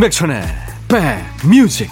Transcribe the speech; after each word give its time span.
임백천의 0.00 0.42
백뮤직 0.88 1.90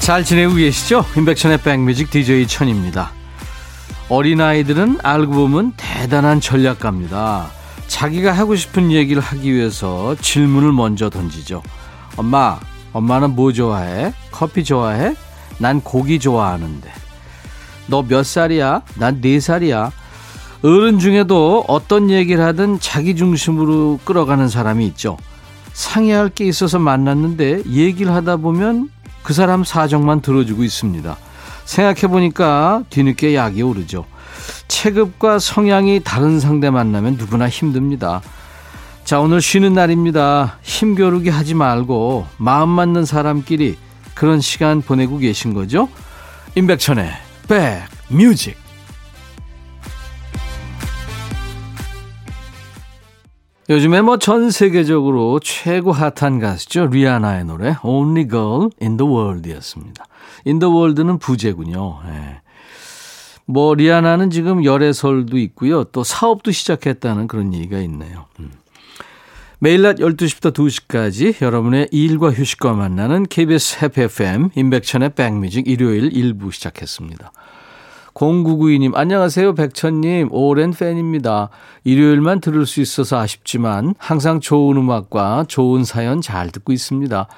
잘 0.00 0.24
지내고 0.24 0.54
계시죠? 0.54 1.04
임백천의 1.18 1.58
백뮤직 1.58 2.10
DJ 2.10 2.46
천입니다. 2.46 3.12
어린아이들은 4.08 5.00
알고 5.02 5.34
보면 5.34 5.74
대단한 5.76 6.40
전략가입니다. 6.40 7.61
자기가 8.02 8.32
하고 8.32 8.56
싶은 8.56 8.90
얘기를 8.90 9.22
하기 9.22 9.54
위해서 9.54 10.16
질문을 10.20 10.72
먼저 10.72 11.08
던지죠. 11.08 11.62
엄마, 12.16 12.58
엄마는 12.92 13.36
뭐 13.36 13.52
좋아해? 13.52 14.12
커피 14.32 14.64
좋아해? 14.64 15.14
난 15.58 15.80
고기 15.80 16.18
좋아하는데. 16.18 16.90
너 17.86 18.02
몇 18.02 18.24
살이야? 18.26 18.82
난 18.96 19.20
네 19.20 19.38
살이야. 19.38 19.92
어른 20.64 20.98
중에도 20.98 21.64
어떤 21.68 22.10
얘기를 22.10 22.44
하든 22.46 22.80
자기 22.80 23.14
중심으로 23.14 24.00
끌어가는 24.04 24.48
사람이 24.48 24.84
있죠. 24.88 25.16
상의할 25.72 26.28
게 26.30 26.44
있어서 26.46 26.80
만났는데 26.80 27.62
얘기를 27.68 28.12
하다 28.12 28.38
보면 28.38 28.90
그 29.22 29.32
사람 29.32 29.62
사정만 29.62 30.22
들어주고 30.22 30.64
있습니다. 30.64 31.16
생각해보니까 31.66 32.82
뒤늦게 32.90 33.36
약이 33.36 33.62
오르죠. 33.62 34.06
체급과 34.82 35.38
성향이 35.38 36.00
다른 36.02 36.40
상대 36.40 36.68
만나면 36.68 37.14
누구나 37.14 37.48
힘듭니다. 37.48 38.20
자, 39.04 39.20
오늘 39.20 39.40
쉬는 39.40 39.74
날입니다. 39.74 40.58
힘겨루기 40.62 41.28
하지 41.28 41.54
말고 41.54 42.26
마음 42.36 42.68
맞는 42.70 43.04
사람끼리 43.04 43.78
그런 44.14 44.40
시간 44.40 44.82
보내고 44.82 45.18
계신 45.18 45.54
거죠? 45.54 45.88
임백천의 46.56 47.12
백 47.46 47.84
뮤직. 48.08 48.56
요즘에 53.70 54.02
뭐 54.02 54.16
전 54.16 54.50
세계적으로 54.50 55.38
최고 55.38 55.92
핫한 55.92 56.40
가수죠. 56.40 56.88
리아나의 56.88 57.44
노래 57.44 57.76
Only 57.84 58.28
Girl 58.28 58.70
in 58.82 58.96
the 58.96 59.08
World이었습니다. 59.08 60.04
In 60.44 60.58
the 60.58 60.74
World는 60.74 61.20
부제군요. 61.20 62.00
예. 62.08 62.41
뭐 63.46 63.74
리아나는 63.74 64.30
지금 64.30 64.64
열애설도 64.64 65.38
있고요. 65.38 65.84
또 65.84 66.04
사업도 66.04 66.50
시작했다는 66.50 67.26
그런 67.26 67.52
얘기가 67.54 67.78
있네요. 67.80 68.26
음. 68.40 68.50
매일 69.58 69.82
낮 69.82 69.98
12시부터 69.98 70.52
2시까지 70.52 71.40
여러분의 71.40 71.88
일과 71.92 72.32
휴식과 72.32 72.72
만나는 72.72 73.24
KBS 73.24 73.84
해피 73.84 74.02
FM 74.02 74.50
인백천의 74.56 75.10
백뮤직 75.14 75.68
일요일 75.68 76.10
1부 76.10 76.50
시작했습니다. 76.50 77.30
0992님 78.14 78.94
안녕하세요 78.94 79.54
백천님 79.54 80.30
오랜 80.32 80.72
팬입니다. 80.72 81.48
일요일만 81.84 82.40
들을 82.40 82.66
수 82.66 82.80
있어서 82.80 83.18
아쉽지만 83.18 83.94
항상 83.98 84.40
좋은 84.40 84.76
음악과 84.76 85.44
좋은 85.46 85.84
사연 85.84 86.20
잘 86.20 86.50
듣고 86.50 86.72
있습니다. 86.72 87.28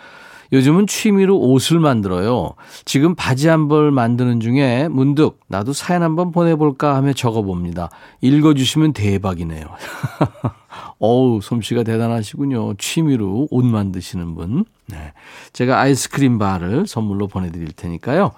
요즘은 0.54 0.86
취미로 0.86 1.36
옷을 1.38 1.80
만들어요. 1.80 2.54
지금 2.84 3.14
바지 3.14 3.48
한 3.48 3.64
벌 3.68 3.90
만드는 3.90 4.38
중에 4.40 4.88
문득 4.88 5.40
나도 5.48 5.72
사연 5.72 6.02
한번 6.02 6.30
보내볼까 6.30 6.94
하며 6.94 7.12
적어봅니다. 7.12 7.90
읽어주시면 8.20 8.92
대박이네요. 8.92 9.66
어우, 11.00 11.40
솜씨가 11.42 11.82
대단하시군요. 11.82 12.74
취미로 12.78 13.48
옷 13.50 13.64
만드시는 13.64 14.34
분. 14.36 14.64
네. 14.86 15.12
제가 15.52 15.80
아이스크림 15.80 16.38
바를 16.38 16.86
선물로 16.86 17.26
보내드릴 17.26 17.72
테니까요. 17.72 18.30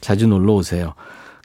자주 0.00 0.26
놀러 0.26 0.54
오세요. 0.54 0.94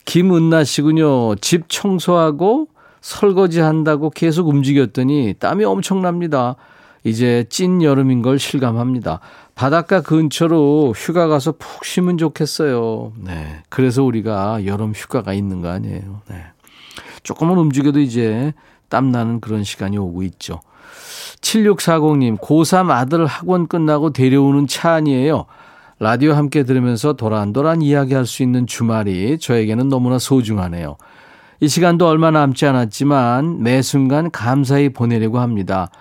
김은나 0.05 0.63
씨군요. 0.63 1.35
집 1.35 1.65
청소하고 1.67 2.67
설거지 3.01 3.59
한다고 3.59 4.09
계속 4.09 4.47
움직였더니 4.47 5.33
땀이 5.39 5.65
엄청납니다. 5.65 6.55
이제 7.03 7.45
찐 7.49 7.81
여름인 7.81 8.21
걸 8.21 8.37
실감합니다. 8.39 9.19
바닷가 9.55 10.01
근처로 10.01 10.93
휴가 10.95 11.27
가서 11.27 11.53
푹 11.53 11.85
쉬면 11.85 12.17
좋겠어요. 12.17 13.13
네. 13.17 13.63
그래서 13.69 14.03
우리가 14.03 14.65
여름 14.65 14.93
휴가가 14.93 15.33
있는 15.33 15.61
거 15.61 15.69
아니에요. 15.69 16.21
네. 16.29 16.43
조금만 17.23 17.57
움직여도 17.57 17.99
이제 17.99 18.53
땀나는 18.89 19.39
그런 19.39 19.63
시간이 19.63 19.97
오고 19.97 20.23
있죠. 20.23 20.59
7640님, 21.41 22.39
고3 22.39 22.89
아들 22.91 23.25
학원 23.25 23.67
끝나고 23.67 24.11
데려오는 24.11 24.67
차 24.67 24.93
아니에요. 24.93 25.45
라디오 25.99 26.33
함께 26.33 26.63
들으면서 26.63 27.13
도란도란 27.13 27.81
이야기할 27.81 28.25
수 28.25 28.41
있는 28.41 28.65
주말이 28.65 29.37
저에게는 29.37 29.87
너무나 29.87 30.17
소중하네요. 30.17 30.97
이 31.59 31.67
시간도 31.67 32.07
얼마 32.07 32.31
남지 32.31 32.65
않았지만 32.65 33.61
매 33.61 33.83
순간 33.83 34.31
감사히 34.31 34.89
보내려고 34.89 35.39
합니다. 35.39 35.91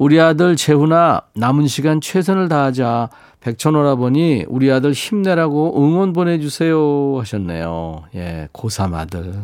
우리 0.00 0.18
아들 0.18 0.56
재훈아 0.56 1.20
남은 1.34 1.66
시간 1.66 2.00
최선을 2.00 2.48
다하자. 2.48 3.10
백천오라버니 3.40 4.46
우리 4.48 4.72
아들 4.72 4.92
힘내라고 4.92 5.74
응원 5.76 6.14
보내주세요 6.14 7.18
하셨네요. 7.18 8.04
예, 8.14 8.48
고3 8.54 8.94
아들. 8.94 9.34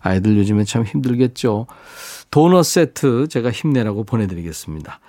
아이들 0.00 0.36
요즘에 0.36 0.64
참 0.64 0.82
힘들겠죠. 0.84 1.66
도넛 2.30 2.66
세트 2.66 3.28
제가 3.28 3.50
힘내라고 3.50 4.04
보내드리겠습니다. 4.04 5.00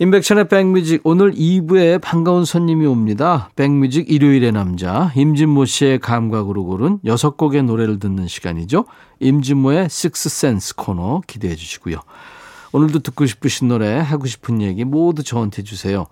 인백천의 0.00 0.48
백뮤직 0.48 1.02
오늘 1.04 1.30
2부에 1.30 2.00
반가운 2.00 2.44
손님이 2.44 2.84
옵니다. 2.86 3.50
백뮤직 3.54 4.10
일요일의 4.10 4.50
남자 4.50 5.12
임진모 5.14 5.66
씨의 5.66 6.00
감각으로 6.00 6.64
고른 6.64 6.98
6곡의 7.04 7.64
노래를 7.64 8.00
듣는 8.00 8.26
시간이죠. 8.26 8.86
임진모의 9.20 9.88
식스센스 9.88 10.74
코너 10.74 11.20
기대해 11.28 11.54
주시고요. 11.54 12.00
오늘도 12.72 13.00
듣고 13.00 13.26
싶으신 13.26 13.68
노래, 13.68 13.98
하고 13.98 14.26
싶은 14.26 14.62
얘기 14.62 14.84
모두 14.84 15.22
저한테 15.22 15.62
주세요. 15.62 16.06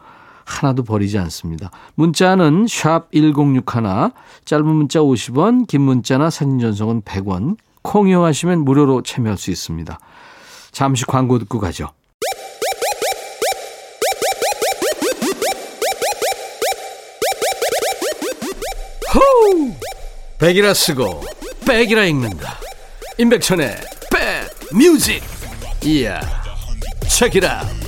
하나도 0.44 0.84
버리지 0.84 1.18
않습니다. 1.18 1.70
문자는 1.94 2.66
샵 2.68 3.10
1061, 3.12 4.10
짧은 4.44 4.66
문자 4.66 5.00
50원, 5.00 5.66
긴 5.66 5.82
문자나 5.82 6.30
사진 6.30 6.58
전송은 6.58 7.02
100원, 7.02 7.56
콩 7.82 8.08
이용하시면 8.08 8.64
무료로 8.64 9.02
참여할 9.02 9.38
수 9.38 9.50
있습니다. 9.50 9.98
잠시 10.72 11.04
광고 11.06 11.38
듣고 11.38 11.60
가죠. 11.60 11.90
호우! 19.14 19.72
백이라 20.38 20.74
쓰고 20.74 21.22
백이라 21.66 22.04
읽는다. 22.04 22.58
임백천의 23.18 23.76
백 24.10 24.50
뮤직. 24.76 25.22
이야. 25.84 26.43
Out. 27.04 27.84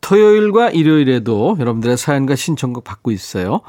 토요일과 0.00 0.70
일요일에도 0.70 1.56
여러분들의 1.58 1.96
사연과 1.96 2.36
신청곡 2.36 2.84
받고 2.84 3.10
있어요. 3.10 3.60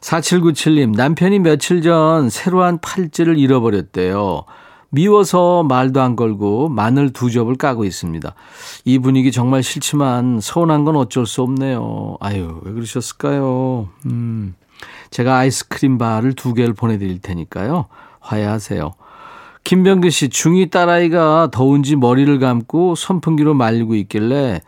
4797님, 0.00 0.96
남편이 0.96 1.40
며칠 1.40 1.82
전 1.82 2.30
새로 2.30 2.62
한 2.62 2.78
팔찌를 2.78 3.38
잃어버렸대요. 3.38 4.44
미워서 4.90 5.64
말도 5.64 6.00
안 6.00 6.14
걸고 6.14 6.68
마늘 6.68 7.12
두 7.12 7.30
접을 7.30 7.56
까고 7.56 7.84
있습니다. 7.84 8.34
이 8.84 8.98
분위기 8.98 9.32
정말 9.32 9.62
싫지만 9.62 10.40
서운한 10.40 10.84
건 10.84 10.96
어쩔 10.96 11.26
수 11.26 11.42
없네요. 11.42 12.16
아유, 12.20 12.60
왜 12.64 12.72
그러셨을까요? 12.72 13.88
음, 14.06 14.54
제가 15.10 15.36
아이스크림 15.36 15.98
바를 15.98 16.34
두 16.34 16.54
개를 16.54 16.74
보내드릴 16.74 17.20
테니까요. 17.20 17.86
화해하세요. 18.20 18.94
김병규 19.64 20.10
씨, 20.10 20.28
중2 20.28 20.70
딸아이가 20.70 21.48
더운지 21.50 21.96
머리를 21.96 22.38
감고 22.38 22.94
선풍기로 22.96 23.54
말리고 23.54 23.94
있길래, 23.94 24.60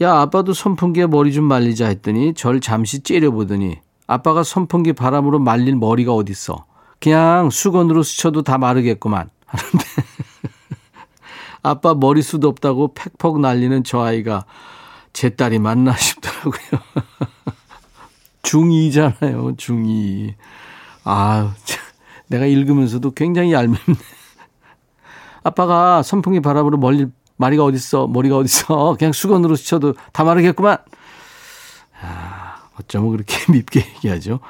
야, 0.00 0.20
아빠도 0.20 0.54
선풍기에 0.54 1.08
머리 1.08 1.32
좀 1.32 1.44
말리자 1.44 1.88
했더니 1.88 2.34
절 2.34 2.60
잠시 2.60 3.00
째려보더니, 3.00 3.78
아빠가 4.06 4.44
선풍기 4.44 4.92
바람으로 4.92 5.40
말린 5.40 5.80
머리가 5.80 6.14
어딨어. 6.14 6.66
그냥 7.00 7.50
수건으로 7.50 8.04
스쳐도 8.04 8.42
다 8.42 8.58
마르겠구만. 8.58 9.28
하는데, 9.44 9.84
아빠 11.64 11.94
머리숱 11.94 12.44
없다고 12.44 12.94
팩폭 12.94 13.40
날리는 13.40 13.82
저 13.82 14.02
아이가 14.02 14.44
제 15.12 15.30
딸이 15.30 15.58
맞나 15.58 15.96
싶더라고요. 15.96 16.80
중2잖아요, 18.42 19.56
중2. 19.56 20.34
아, 21.02 21.52
내가 22.28 22.46
읽으면서도 22.46 23.10
굉장히 23.10 23.52
얄밉네. 23.52 24.17
아빠가 25.48 26.02
선풍기 26.02 26.40
바람으로 26.40 26.78
멀리 26.78 27.06
마리가 27.36 27.64
어딨어? 27.64 28.06
머리가 28.08 28.36
어딨어? 28.36 28.96
그냥 28.98 29.12
수건으로 29.12 29.56
스쳐도 29.56 29.94
다 30.12 30.24
마르겠구만. 30.24 30.78
아, 32.00 32.56
어쩌면 32.78 33.10
그렇게 33.10 33.36
밉게 33.50 33.80
얘기하죠. 33.96 34.40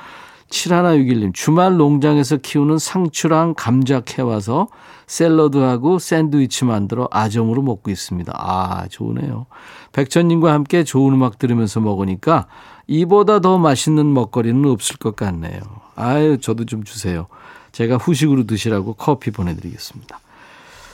7161님, 0.50 1.34
주말 1.34 1.76
농장에서 1.76 2.38
키우는 2.38 2.78
상추랑 2.78 3.54
감자 3.54 4.00
캐와서 4.00 4.68
샐러드하고 5.06 5.98
샌드위치 5.98 6.64
만들어 6.64 7.06
아점으로 7.10 7.60
먹고 7.62 7.90
있습니다. 7.90 8.32
아, 8.34 8.86
좋으네요. 8.88 9.46
백천님과 9.92 10.52
함께 10.52 10.84
좋은 10.84 11.14
음악 11.14 11.38
들으면서 11.38 11.80
먹으니까 11.80 12.46
이보다 12.86 13.40
더 13.40 13.58
맛있는 13.58 14.12
먹거리는 14.14 14.64
없을 14.70 14.96
것 14.96 15.16
같네요. 15.16 15.60
아유, 15.96 16.38
저도 16.40 16.64
좀 16.64 16.82
주세요. 16.84 17.26
제가 17.72 17.96
후식으로 17.96 18.46
드시라고 18.46 18.94
커피 18.94 19.30
보내드리겠습니다. 19.30 20.20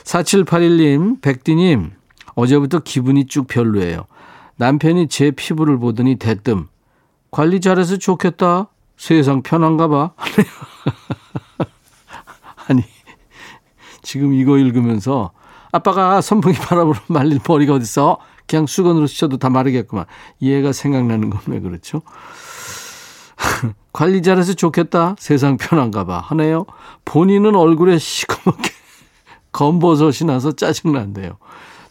4781님, 0.05 1.21
백디님, 1.21 1.93
어제부터 2.35 2.81
기분이 2.81 3.27
쭉 3.27 3.47
별로예요. 3.47 4.07
남편이 4.57 5.09
제 5.09 5.31
피부를 5.31 5.79
보더니 5.79 6.17
대뜸, 6.17 6.67
관리 7.31 7.61
잘해서 7.61 7.97
좋겠다. 7.97 8.69
세상 8.97 9.43
편한가 9.43 9.89
봐. 9.89 10.13
아니, 12.69 12.83
지금 14.03 14.33
이거 14.33 14.59
읽으면서 14.59 15.33
아빠가 15.73 16.21
선풍기 16.21 16.59
바람으로 16.59 16.97
말릴 17.09 17.41
머리가 17.47 17.75
어딨어? 17.75 18.19
그냥 18.47 18.67
수건으로 18.67 19.07
씻어도 19.07 19.39
다 19.39 19.49
마르겠구만. 19.51 20.05
얘가 20.43 20.73
생각나는 20.73 21.31
건 21.31 21.41
왜 21.47 21.61
그렇죠? 21.61 22.03
관리 23.93 24.23
잘해서 24.23 24.55
좋겠다. 24.55 25.17
세상 25.19 25.57
편한가 25.57 26.05
봐. 26.05 26.19
하네요. 26.21 26.67
본인은 27.05 27.57
얼굴에 27.57 27.99
시커멓게 27.99 28.71
검버섯이 29.55 30.27
나서 30.27 30.53
짜증난대요. 30.53 31.39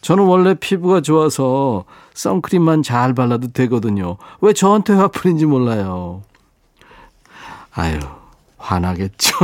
저는 0.02 0.24
원래 0.24 0.54
피부가 0.54 1.00
좋아서 1.00 1.84
선크림만 2.12 2.82
잘 2.82 3.14
발라도 3.14 3.52
되거든요. 3.52 4.18
왜 4.42 4.52
저한테 4.52 4.92
화풀인지 4.92 5.46
몰라요. 5.46 6.22
아유, 7.72 7.98
화나겠죠. 8.58 9.34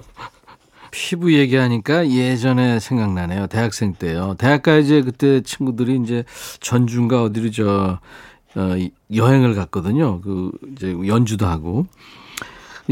피부 0.90 1.34
얘기하니까 1.34 2.08
예전에 2.08 2.80
생각나네요. 2.80 3.48
대학생 3.48 3.92
때요. 3.92 4.34
대학가 4.38 4.76
이제 4.76 5.02
그때 5.02 5.42
친구들이 5.42 6.00
이제 6.02 6.24
전주인가 6.60 7.22
어디로 7.24 7.50
저, 7.50 7.98
어, 8.54 8.76
여행을 9.14 9.54
갔거든요. 9.54 10.20
그, 10.22 10.50
이제 10.72 10.96
연주도 11.06 11.46
하고. 11.46 11.86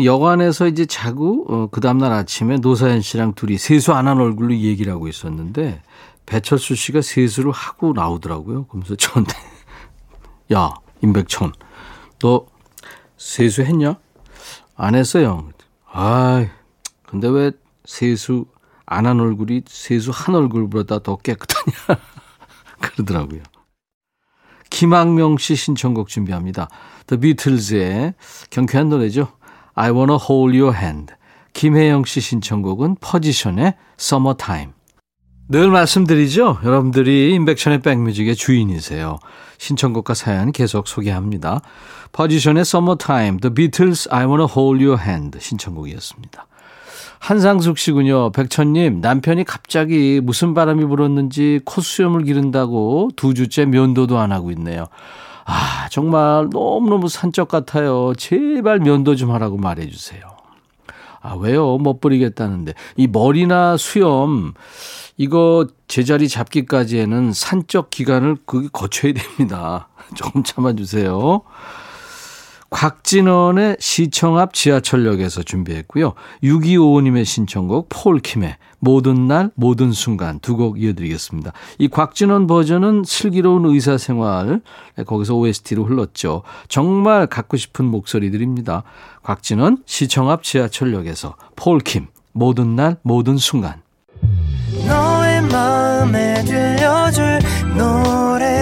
여관에서 0.03 0.69
이제 0.69 0.87
자고, 0.87 1.45
어, 1.49 1.69
그 1.71 1.81
다음날 1.81 2.13
아침에 2.13 2.57
노사연 2.59 3.03
씨랑 3.03 3.35
둘이 3.35 3.59
세수 3.59 3.93
안 3.93 4.07
한 4.09 4.19
얼굴로 4.21 4.55
얘기를 4.57 4.93
하고 4.93 5.09
있었는데, 5.09 5.83
배철수 6.25 6.75
씨가 6.75 7.03
세수를 7.03 7.51
하고 7.53 7.93
나오더라고요. 7.93 8.67
그러면서 8.67 8.95
저한테, 8.97 9.35
야, 10.55 10.73
임백천, 11.03 11.53
너 12.21 12.47
세수했냐? 13.19 13.97
안 14.77 14.95
했어요. 14.95 15.49
아, 15.91 16.47
근데 17.07 17.29
왜 17.29 17.53
세수 17.85 18.47
안 18.87 19.07
한 19.07 19.21
얼굴이 19.21 19.63
세수 19.67 20.11
한 20.13 20.35
얼굴보다 20.35 21.01
더 21.01 21.17
깨끗하냐? 21.17 22.01
그러더라고요. 22.81 23.43
김학명 24.71 25.37
씨 25.37 25.55
신청곡 25.55 26.09
준비합니다. 26.09 26.69
The 27.07 27.21
Beatles의 27.21 28.15
경쾌한 28.51 28.89
노래죠. 28.89 29.29
I 29.75 29.91
wanna 29.91 30.17
hold 30.17 30.57
your 30.59 30.77
hand. 30.77 31.15
김혜영 31.53 32.05
씨 32.05 32.21
신청곡은 32.21 32.97
퍼지션의 33.01 33.75
Summertime. 33.99 34.73
늘 35.49 35.71
말씀드리죠. 35.71 36.61
여러분들이 36.65 37.35
인백션의 37.35 37.81
백뮤직의 37.83 38.37
주인이세요. 38.37 39.19
신청곡과 39.59 40.15
사연 40.15 40.51
계속 40.51 40.89
소개합니다. 40.89 41.61
퍼지션의 42.13 42.63
Summertime, 42.63 43.39
The 43.39 43.53
Beatles, 43.53 44.09
I 44.11 44.25
Wanna 44.25 44.47
Hold 44.51 44.85
Your 44.85 45.01
Hand 45.03 45.39
신청곡이었습니다. 45.41 46.47
한상숙 47.19 47.79
씨군요. 47.79 48.33
백천님, 48.33 49.01
남편이 49.01 49.45
갑자기 49.45 50.21
무슨 50.21 50.55
바람이 50.55 50.85
불었는지 50.87 51.61
콧수염을 51.65 52.25
기른다고 52.25 53.11
두 53.15 53.33
주째 53.35 53.65
면도도 53.65 54.19
안 54.19 54.33
하고 54.33 54.51
있네요. 54.51 54.87
아, 55.45 55.89
정말 55.91 56.49
너무너무 56.51 57.09
산적 57.09 57.49
같아요. 57.49 58.13
제발 58.17 58.81
면도 58.81 59.17
좀 59.17 59.31
하라고 59.33 59.57
말해주세요. 59.57 60.21
아, 61.21 61.35
왜요? 61.35 61.79
못 61.79 62.01
버리겠다는데. 62.01 62.75
이 62.97 63.07
머리나 63.07 63.77
수염, 63.77 64.55
이거 65.17 65.67
제자리 65.87 66.29
잡기까지에는 66.29 67.33
산적 67.33 67.91
기간을 67.91 68.39
그게 68.45 68.69
거쳐야 68.73 69.13
됩니다. 69.13 69.89
조금 70.15 70.43
참아주세요. 70.43 71.43
곽진원의 72.73 73.77
시청 73.79 74.39
앞 74.39 74.55
지하철역에서 74.55 75.43
준비했고요. 75.43 76.15
6255님의 76.43 77.25
신청곡 77.27 77.89
폴킴의 77.91 78.57
모든 78.81 79.29
날 79.29 79.51
모든 79.55 79.93
순간 79.93 80.41
두 80.41 80.57
곡 80.57 80.83
이어드리겠습니다. 80.83 81.53
이 81.79 81.89
곽진원 81.89 82.47
버전은 82.47 83.05
슬기로운 83.07 83.67
의사생활 83.67 84.63
거기서 85.07 85.35
OST로 85.37 85.85
흘렀죠. 85.85 86.43
정말 86.69 87.27
갖고 87.27 87.57
싶은 87.57 87.85
목소리들입니다. 87.85 88.83
곽진원 89.23 89.83
시청 89.87 90.31
앞 90.31 90.43
지하철역에서 90.43 91.37
폴킴 91.57 92.07
모든 92.33 92.75
날 92.75 92.97
모든 93.03 93.37
순간 93.37 93.83
너의 94.87 95.43
마음에 95.43 96.43
들려줄 96.45 97.39
지금 97.77 98.62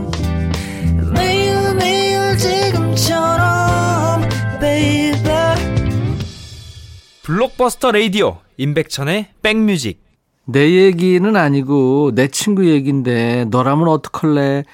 블록버스터 7.31 7.93
레이디오 7.93 8.39
임백천의 8.57 9.27
백뮤직 9.41 10.03
내 10.43 10.69
얘기는 10.71 11.33
아니고 11.33 12.11
내 12.13 12.27
친구 12.27 12.69
얘기인데 12.69 13.45
너라면 13.45 13.87
어떡할래? 13.87 14.65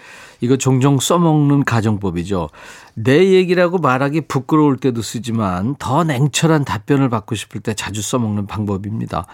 이거 0.41 0.57
종종 0.57 0.99
써먹는 0.99 1.65
가정법이죠. 1.65 2.49
내 2.95 3.33
얘기라고 3.33 3.77
말하기 3.77 4.21
부끄러울 4.21 4.77
때도 4.77 5.03
쓰지만 5.03 5.75
더 5.77 6.03
냉철한 6.03 6.65
답변을 6.65 7.09
받고 7.09 7.35
싶을 7.35 7.61
때 7.61 7.75
자주 7.75 8.01
써먹는 8.01 8.47
방법입니다. 8.47 9.27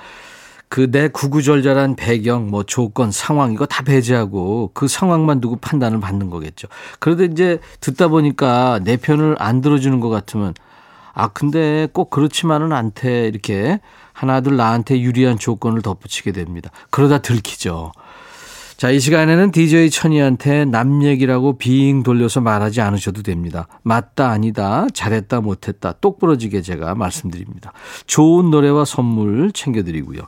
그 0.67 0.91
내 0.91 1.07
구구절절한 1.07 1.95
배경, 1.95 2.49
뭐 2.49 2.63
조건, 2.63 3.11
상황 3.11 3.53
이거 3.53 3.65
다 3.65 3.83
배제하고 3.83 4.71
그 4.73 4.89
상황만 4.89 5.39
두고 5.39 5.55
판단을 5.57 6.01
받는 6.01 6.29
거겠죠. 6.29 6.67
그런데 6.99 7.25
이제 7.25 7.59
듣다 7.79 8.09
보니까 8.09 8.81
내 8.83 8.97
편을 8.97 9.37
안 9.39 9.61
들어주는 9.61 9.97
것 10.01 10.09
같으면 10.09 10.53
아 11.13 11.27
근데 11.29 11.87
꼭 11.93 12.09
그렇지만은 12.09 12.73
않대 12.73 13.27
이렇게 13.27 13.79
하나둘 14.13 14.57
나한테 14.57 14.99
유리한 14.99 15.37
조건을 15.37 15.81
덧붙이게 15.81 16.31
됩니다. 16.31 16.69
그러다 16.89 17.19
들키죠. 17.19 17.91
자, 18.75 18.89
이 18.89 18.99
시간에는 18.99 19.51
DJ 19.51 19.91
천이한테 19.91 20.65
남 20.65 21.03
얘기라고 21.03 21.57
빙 21.57 22.03
돌려서 22.03 22.41
말하지 22.41 22.81
않으셔도 22.81 23.21
됩니다. 23.21 23.67
맞다, 23.83 24.29
아니다, 24.29 24.87
잘했다, 24.93 25.39
못했다, 25.41 25.93
똑부러지게 26.01 26.61
제가 26.61 26.93
말씀드립니다. 26.95 27.71
좋은 28.07 28.49
노래와 28.49 28.83
선물 28.83 29.53
챙겨드리고요. 29.53 30.21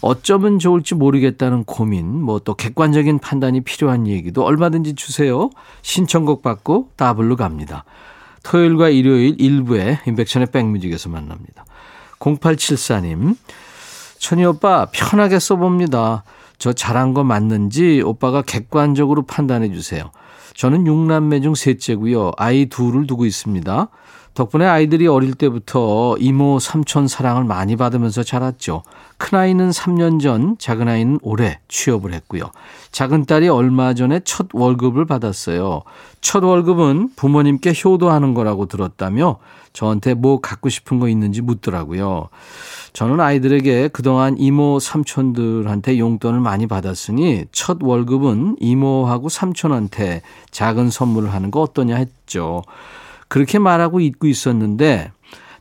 어쩌면 0.00 0.58
좋을지 0.58 0.94
모르겠다는 0.94 1.64
고민, 1.64 2.22
뭐 2.22 2.38
또 2.38 2.54
객관적인 2.54 3.18
판단이 3.18 3.60
필요한 3.62 4.06
얘기도 4.06 4.42
얼마든지 4.42 4.94
주세요. 4.94 5.50
신청곡 5.82 6.40
받고 6.40 6.90
따블로 6.96 7.36
갑니다. 7.36 7.84
토요일과 8.42 8.88
일요일 8.88 9.36
일부에 9.38 10.00
인백션의 10.06 10.48
백뮤직에서 10.52 11.08
만납니다. 11.08 11.64
0874님, 12.18 13.36
천희 14.18 14.44
오빠 14.44 14.86
편하게 14.92 15.38
써봅니다. 15.38 16.24
저 16.58 16.72
잘한 16.72 17.14
거 17.14 17.22
맞는지 17.24 18.02
오빠가 18.04 18.42
객관적으로 18.42 19.22
판단해 19.22 19.72
주세요. 19.72 20.10
저는 20.54 20.84
6남매 20.84 21.42
중 21.42 21.54
셋째고요. 21.54 22.32
아이 22.36 22.66
둘을 22.66 23.06
두고 23.06 23.26
있습니다. 23.26 23.88
덕분에 24.38 24.64
아이들이 24.66 25.08
어릴 25.08 25.34
때부터 25.34 26.16
이모, 26.20 26.60
삼촌 26.60 27.08
사랑을 27.08 27.42
많이 27.42 27.74
받으면서 27.74 28.22
자랐죠. 28.22 28.84
큰아이는 29.16 29.70
3년 29.70 30.20
전, 30.22 30.56
작은아이는 30.60 31.18
올해 31.22 31.58
취업을 31.66 32.12
했고요. 32.12 32.52
작은 32.92 33.24
딸이 33.24 33.48
얼마 33.48 33.94
전에 33.94 34.20
첫 34.22 34.46
월급을 34.52 35.06
받았어요. 35.06 35.82
첫 36.20 36.44
월급은 36.44 37.16
부모님께 37.16 37.72
효도하는 37.84 38.34
거라고 38.34 38.66
들었다며 38.66 39.38
저한테 39.72 40.14
뭐 40.14 40.40
갖고 40.40 40.68
싶은 40.68 41.00
거 41.00 41.08
있는지 41.08 41.42
묻더라고요. 41.42 42.28
저는 42.92 43.18
아이들에게 43.18 43.88
그동안 43.88 44.38
이모, 44.38 44.78
삼촌들한테 44.78 45.98
용돈을 45.98 46.38
많이 46.38 46.68
받았으니 46.68 47.46
첫 47.50 47.78
월급은 47.82 48.58
이모하고 48.60 49.30
삼촌한테 49.30 50.22
작은 50.52 50.90
선물을 50.90 51.34
하는 51.34 51.50
거 51.50 51.60
어떠냐 51.60 51.96
했죠. 51.96 52.62
그렇게 53.28 53.58
말하고 53.58 54.00
잊고 54.00 54.26
있었는데 54.26 55.12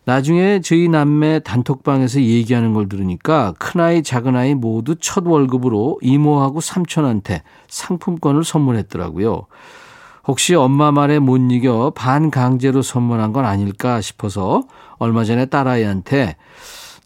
나중에 0.05 0.61
저희 0.61 0.87
남매 0.87 1.39
단톡방에서 1.39 2.21
얘기하는 2.21 2.73
걸 2.73 2.87
들으니까 2.87 3.53
큰아이, 3.59 4.03
작은아이 4.03 4.55
모두 4.55 4.95
첫 4.95 5.27
월급으로 5.27 5.99
이모하고 6.01 6.61
삼촌한테 6.61 7.43
상품권을 7.67 8.45
선물했더라고요. 8.45 9.47
혹시 10.25 10.55
엄마 10.55 10.91
말에 10.91 11.19
못 11.19 11.37
이겨 11.51 11.91
반강제로 11.95 12.81
선물한 12.81 13.33
건 13.33 13.43
아닐까 13.45 13.99
싶어서 13.99 14.63
얼마 14.97 15.25
전에 15.25 15.45
딸아이한테 15.45 16.37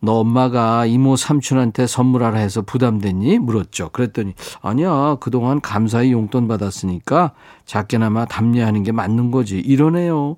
너 0.04 0.14
엄마가 0.14 0.88
이모 0.88 1.16
삼촌한테 1.16 1.86
선물하라 1.86 2.40
해서 2.40 2.64
부담됐니? 2.64 3.38
물었죠. 3.38 3.90
그랬더니 3.90 4.34
아니야 4.62 5.18
그동안 5.20 5.62
감사히 5.62 6.12
용돈 6.12 6.48
받았으니까 6.48 7.34
작게나마 7.66 8.26
답례하는 8.26 8.82
게 8.84 8.92
맞는 8.92 9.30
거지 9.30 9.60
이러네요. 9.60 10.38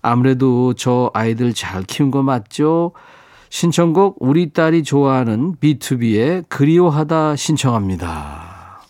아무래도 0.00 0.72
저 0.74 1.10
아이들 1.12 1.52
잘 1.52 1.82
키운 1.82 2.10
거 2.10 2.22
맞죠? 2.22 2.92
신청곡 3.50 4.16
우리 4.20 4.54
딸이 4.54 4.82
좋아하는 4.82 5.56
B2B의 5.56 6.48
그리워하다 6.48 7.36
신청합니다. 7.36 8.80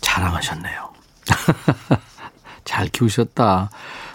자랑하셨네요. 0.00 0.92
잘 2.64 2.86
키우셨다. 2.88 3.70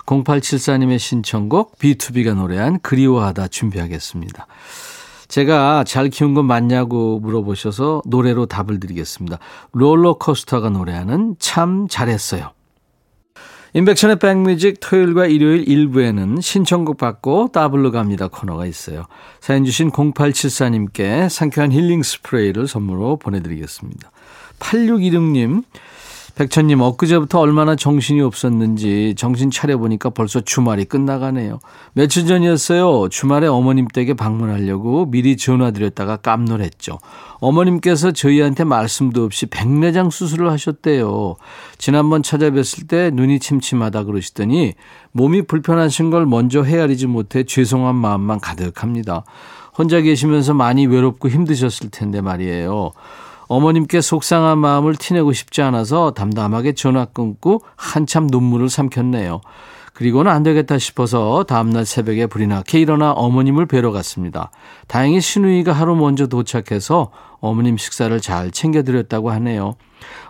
0874님의 0.05 0.99
신청곡 0.99 1.77
B2B가 1.79 2.33
노래한 2.33 2.79
그리워하다 2.79 3.49
준비하겠습니다. 3.49 4.47
제가 5.31 5.85
잘 5.85 6.09
키운 6.09 6.33
거 6.33 6.43
맞냐고 6.43 7.21
물어보셔서 7.21 8.01
노래로 8.05 8.47
답을 8.47 8.81
드리겠습니다. 8.81 9.39
롤러코스터가 9.71 10.69
노래하는 10.69 11.37
참 11.39 11.87
잘했어요. 11.89 12.51
인백션의 13.73 14.19
백뮤직 14.19 14.81
토요일과 14.81 15.27
일요일 15.27 15.65
일부에는 15.69 16.41
신청곡 16.41 16.97
받고 16.97 17.51
따블로 17.53 17.91
갑니다 17.91 18.27
코너가 18.27 18.65
있어요. 18.65 19.05
사연 19.39 19.63
주신 19.63 19.89
0874님께 19.91 21.29
상쾌한 21.29 21.71
힐링 21.71 22.03
스프레이를 22.03 22.67
선물로 22.67 23.15
보내드리겠습니다. 23.15 24.11
8616님 24.59 25.63
백천님, 26.35 26.81
엊그제부터 26.81 27.39
얼마나 27.39 27.75
정신이 27.75 28.21
없었는지 28.21 29.13
정신 29.17 29.51
차려보니까 29.51 30.11
벌써 30.11 30.39
주말이 30.39 30.85
끝나가네요. 30.85 31.59
며칠 31.93 32.25
전이었어요. 32.25 33.09
주말에 33.09 33.47
어머님 33.47 33.87
댁에 33.87 34.13
방문하려고 34.13 35.05
미리 35.05 35.37
전화드렸다가 35.37 36.17
깜놀했죠. 36.17 36.99
어머님께서 37.39 38.11
저희한테 38.11 38.63
말씀도 38.63 39.23
없이 39.23 39.45
백내장 39.45 40.09
수술을 40.09 40.49
하셨대요. 40.51 41.35
지난번 41.77 42.21
찾아뵀을 42.21 42.87
때 42.87 43.11
눈이 43.11 43.39
침침하다 43.39 44.05
그러시더니 44.05 44.73
몸이 45.11 45.43
불편하신 45.43 46.09
걸 46.11 46.25
먼저 46.25 46.63
헤아리지 46.63 47.07
못해 47.07 47.43
죄송한 47.43 47.95
마음만 47.95 48.39
가득합니다. 48.39 49.25
혼자 49.77 50.01
계시면서 50.01 50.53
많이 50.53 50.85
외롭고 50.85 51.29
힘드셨을 51.29 51.89
텐데 51.89 52.21
말이에요. 52.21 52.91
어머님께 53.51 53.99
속상한 53.99 54.59
마음을 54.59 54.95
티내고 54.95 55.33
싶지 55.33 55.61
않아서 55.61 56.11
담담하게 56.11 56.71
전화 56.71 57.03
끊고 57.03 57.61
한참 57.75 58.27
눈물을 58.31 58.69
삼켰네요. 58.69 59.41
그리고는 59.91 60.31
안 60.31 60.41
되겠다 60.41 60.77
싶어서 60.77 61.43
다음날 61.43 61.85
새벽에 61.85 62.27
불이 62.27 62.47
나게 62.47 62.79
일어나 62.79 63.11
어머님을 63.11 63.65
뵈러 63.65 63.91
갔습니다. 63.91 64.51
다행히 64.87 65.19
신우이가 65.19 65.73
하루 65.73 65.97
먼저 65.97 66.27
도착해서 66.27 67.11
어머님 67.41 67.75
식사를 67.75 68.21
잘 68.21 68.51
챙겨드렸다고 68.51 69.31
하네요. 69.31 69.75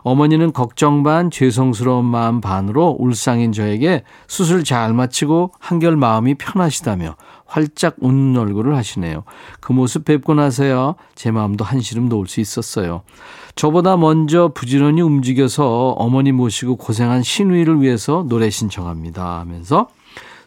어머니는 0.02 0.52
걱정 0.52 1.04
반 1.04 1.30
죄송스러운 1.30 2.04
마음 2.04 2.42
반으로 2.42 2.96
울상인 2.98 3.52
저에게 3.52 4.04
수술 4.28 4.64
잘 4.64 4.94
마치고 4.94 5.52
한결 5.60 5.96
마음이 5.96 6.36
편하시다며 6.36 7.16
활짝 7.52 7.96
웃는 8.00 8.40
얼굴을 8.40 8.78
하시네요. 8.78 9.24
그 9.60 9.74
모습 9.74 10.06
뵙고 10.06 10.34
나서야 10.34 10.96
제 11.16 11.32
마음도 11.32 11.66
한시름 11.66 12.08
놓을 12.08 12.28
수 12.28 12.40
있었어요. 12.40 13.04
저보다 13.56 13.98
먼저 13.98 14.52
부지런히 14.54 15.02
움직여서 15.02 15.90
어머니 15.98 16.32
모시고 16.32 16.78
고생한 16.78 17.24
시누이를 17.24 17.82
위해서 17.82 18.24
노래 18.28 18.50
신청합니다 18.50 19.40
하면서 19.40 19.90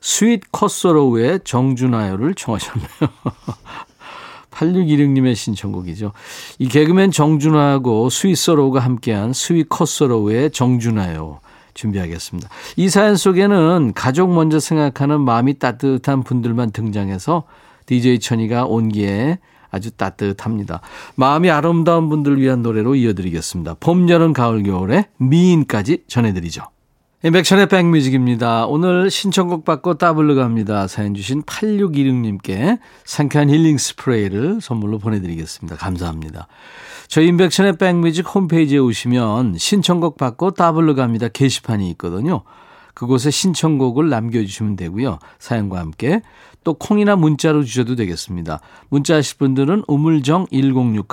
Sweet 0.00 0.50
Sorrow의 0.50 1.40
정주나요를 1.44 2.34
청하셨네요. 2.34 2.88
8616님의 4.50 5.34
신청곡이죠. 5.34 6.12
이 6.58 6.68
개그맨 6.68 7.10
정준하하고 7.10 8.08
Sweet 8.08 8.36
Sorrow가 8.36 8.80
함께한 8.80 9.34
Sweet 9.34 9.68
Sorrow의 9.68 10.52
정주나요 10.52 11.40
준비하겠습니다. 11.74 12.48
이 12.76 12.88
사연 12.88 13.16
속에는 13.16 13.92
가족 13.94 14.32
먼저 14.32 14.60
생각하는 14.60 15.20
마음이 15.20 15.58
따뜻한 15.58 16.22
분들만 16.22 16.70
등장해서 16.70 17.44
DJ 17.86 18.20
천이가 18.20 18.64
온기에 18.64 19.38
아주 19.70 19.90
따뜻합니다. 19.90 20.80
마음이 21.16 21.50
아름다운 21.50 22.08
분들 22.08 22.40
위한 22.40 22.62
노래로 22.62 22.94
이어드리겠습니다. 22.94 23.74
봄, 23.80 24.08
여름, 24.08 24.32
가을, 24.32 24.62
겨울에 24.62 25.08
미인까지 25.18 26.04
전해드리죠. 26.06 26.62
인백션의 27.26 27.68
백뮤직입니다. 27.68 28.66
오늘 28.66 29.08
신청곡 29.08 29.64
받고 29.64 29.94
따블로 29.94 30.34
갑니다. 30.34 30.86
사연 30.86 31.14
주신 31.14 31.42
8616님께 31.44 32.78
상쾌한 33.06 33.48
힐링 33.48 33.78
스프레이를 33.78 34.60
선물로 34.60 34.98
보내드리겠습니다. 34.98 35.76
감사합니다. 35.76 36.48
저희 37.08 37.28
인백션의 37.28 37.78
백뮤직 37.78 38.26
홈페이지에 38.34 38.76
오시면 38.76 39.56
신청곡 39.56 40.18
받고 40.18 40.50
따블로 40.50 40.96
갑니다. 40.96 41.28
게시판이 41.28 41.88
있거든요. 41.92 42.42
그곳에 42.92 43.30
신청곡을 43.30 44.10
남겨주시면 44.10 44.76
되고요. 44.76 45.18
사연과 45.38 45.78
함께 45.78 46.20
또 46.64 46.74
콩이나 46.74 47.14
문자로 47.14 47.62
주셔도 47.62 47.94
되겠습니다. 47.94 48.60
문자 48.88 49.16
하실 49.16 49.38
분들은 49.38 49.84
우물정 49.86 50.46
1061 50.50 51.04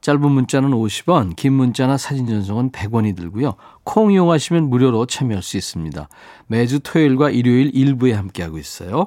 짧은 0.00 0.30
문자는 0.30 0.70
50원 0.70 1.34
긴 1.36 1.54
문자나 1.54 1.96
사진 1.96 2.26
전송은 2.26 2.70
100원이 2.70 3.16
들고요. 3.16 3.54
콩 3.82 4.12
이용하시면 4.12 4.68
무료로 4.70 5.06
참여할 5.06 5.42
수 5.42 5.56
있습니다. 5.56 6.08
매주 6.46 6.80
토요일과 6.80 7.30
일요일 7.30 7.70
일부에 7.74 8.12
함께하고 8.12 8.58
있어요. 8.58 9.06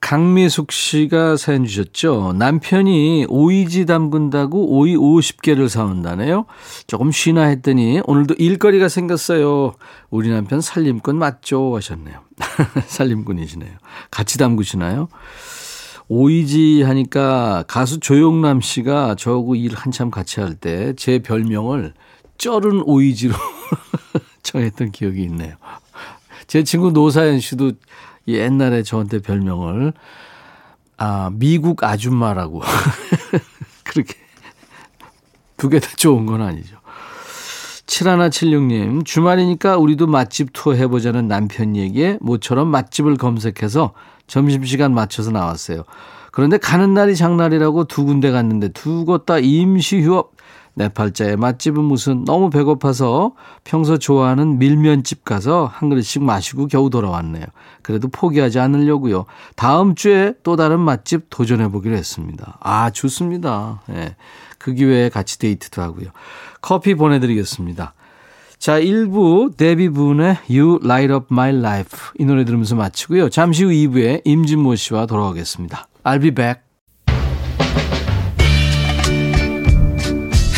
강미숙 0.00 0.72
씨가 0.72 1.36
사연 1.36 1.66
주셨죠. 1.66 2.32
남편이 2.36 3.26
오이지 3.28 3.84
담근다고 3.86 4.78
오이 4.78 4.96
50개를 4.96 5.68
사온다네요. 5.68 6.46
조금 6.86 7.12
쉬나 7.12 7.44
했더니 7.44 8.00
오늘도 8.04 8.34
일거리가 8.38 8.88
생겼어요. 8.88 9.74
우리 10.08 10.30
남편 10.30 10.60
살림꾼 10.62 11.16
맞죠? 11.16 11.76
하셨네요. 11.76 12.20
살림꾼이시네요. 12.88 13.72
같이 14.10 14.38
담그시나요? 14.38 15.08
오이지 16.08 16.82
하니까 16.82 17.64
가수 17.68 18.00
조용남 18.00 18.60
씨가 18.62 19.14
저하고 19.16 19.54
일 19.54 19.74
한참 19.76 20.10
같이 20.10 20.40
할 20.40 20.56
때 20.56 20.92
제 20.96 21.20
별명을 21.20 21.92
쩔은 22.38 22.82
오이지로 22.84 23.34
정했던 24.42 24.90
기억이 24.92 25.22
있네요. 25.24 25.54
제 26.48 26.64
친구 26.64 26.90
노사연 26.90 27.38
씨도 27.38 27.72
옛날에 28.28 28.82
저한테 28.82 29.20
별명을 29.20 29.92
아 30.98 31.30
미국 31.32 31.82
아줌마라고 31.84 32.60
그렇게 33.84 34.14
두 35.56 35.68
개 35.68 35.78
다 35.80 35.88
좋은 35.96 36.24
건 36.26 36.40
아니죠. 36.42 36.76
7176님, 37.86 39.04
주말이니까 39.04 39.76
우리도 39.76 40.06
맛집 40.06 40.52
투어 40.52 40.74
해보자는 40.74 41.26
남편 41.28 41.76
얘기에 41.76 42.18
모처럼 42.20 42.68
맛집을 42.68 43.16
검색해서 43.16 43.92
점심시간 44.26 44.94
맞춰서 44.94 45.30
나왔어요. 45.32 45.82
그런데 46.32 46.56
가는 46.56 46.94
날이 46.94 47.16
장날이라고 47.16 47.84
두 47.84 48.04
군데 48.04 48.30
갔는데 48.30 48.68
두 48.68 49.04
곳 49.04 49.26
다 49.26 49.38
임시 49.38 50.00
휴업. 50.02 50.32
네팔자의 50.80 51.36
맛집은 51.36 51.84
무슨 51.84 52.24
너무 52.24 52.48
배고파서 52.48 53.32
평소 53.64 53.98
좋아하는 53.98 54.58
밀면집 54.58 55.24
가서 55.24 55.70
한 55.72 55.90
그릇씩 55.90 56.22
마시고 56.22 56.68
겨우 56.68 56.88
돌아왔네요. 56.88 57.44
그래도 57.82 58.08
포기하지 58.08 58.58
않으려고요. 58.58 59.26
다음 59.56 59.94
주에 59.94 60.32
또 60.42 60.56
다른 60.56 60.80
맛집 60.80 61.26
도전해 61.28 61.68
보기로 61.68 61.94
했습니다. 61.94 62.58
아, 62.60 62.90
좋습니다. 62.90 63.82
예. 63.90 63.92
네. 63.92 64.16
그 64.58 64.74
기회에 64.74 65.08
같이 65.08 65.38
데이트도 65.38 65.80
하고요. 65.80 66.08
커피 66.60 66.94
보내드리겠습니다. 66.94 67.94
자, 68.58 68.78
1부 68.78 69.56
데뷔 69.56 69.88
분의 69.88 70.36
You 70.50 70.80
Light 70.84 71.12
Up 71.14 71.26
My 71.30 71.56
Life 71.56 71.98
이 72.18 72.24
노래 72.26 72.44
들으면서 72.44 72.76
마치고요. 72.76 73.30
잠시 73.30 73.64
후 73.64 73.70
2부에 73.70 74.20
임진모 74.24 74.76
씨와 74.76 75.06
돌아오겠습니다. 75.06 75.88
I'll 76.04 76.20
be 76.20 76.30
back. 76.30 76.69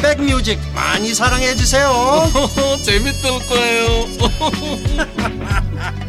백뮤직 0.00 0.58
많이 0.74 1.14
사랑해 1.14 1.54
주세요 1.54 1.90
재밌을 2.84 3.30
거예요 3.48 3.88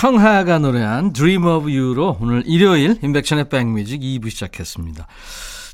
청하가 0.00 0.58
노래한 0.58 1.12
Dream 1.12 1.44
of 1.44 1.68
You로 1.70 2.16
오늘 2.22 2.42
일요일 2.46 2.96
인백션의 3.02 3.50
백뮤직 3.50 4.00
2부 4.00 4.30
시작했습니다. 4.30 5.06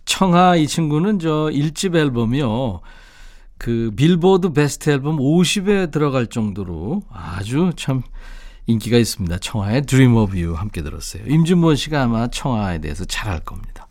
청하 0.05 0.57
이 0.57 0.67
친구는 0.67 1.21
저 1.21 1.49
1집 1.53 1.95
앨범이요. 1.95 2.81
그 3.57 3.93
빌보드 3.95 4.53
베스트 4.53 4.91
앨범 4.91 5.19
50에 5.19 5.93
들어갈 5.93 6.27
정도로 6.27 7.03
아주 7.09 7.71
참 7.77 8.03
인기가 8.67 8.97
있습니다. 8.99 9.39
청하의 9.39 9.83
Dream 9.83 10.17
of 10.17 10.37
You 10.37 10.55
함께 10.55 10.83
들었어요. 10.83 11.23
임준모 11.27 11.75
씨가 11.77 12.03
아마 12.03 12.29
청하에 12.29 12.81
대해서 12.81 13.05
잘 13.05 13.33
알 13.33 13.41
겁니다. 13.41 13.87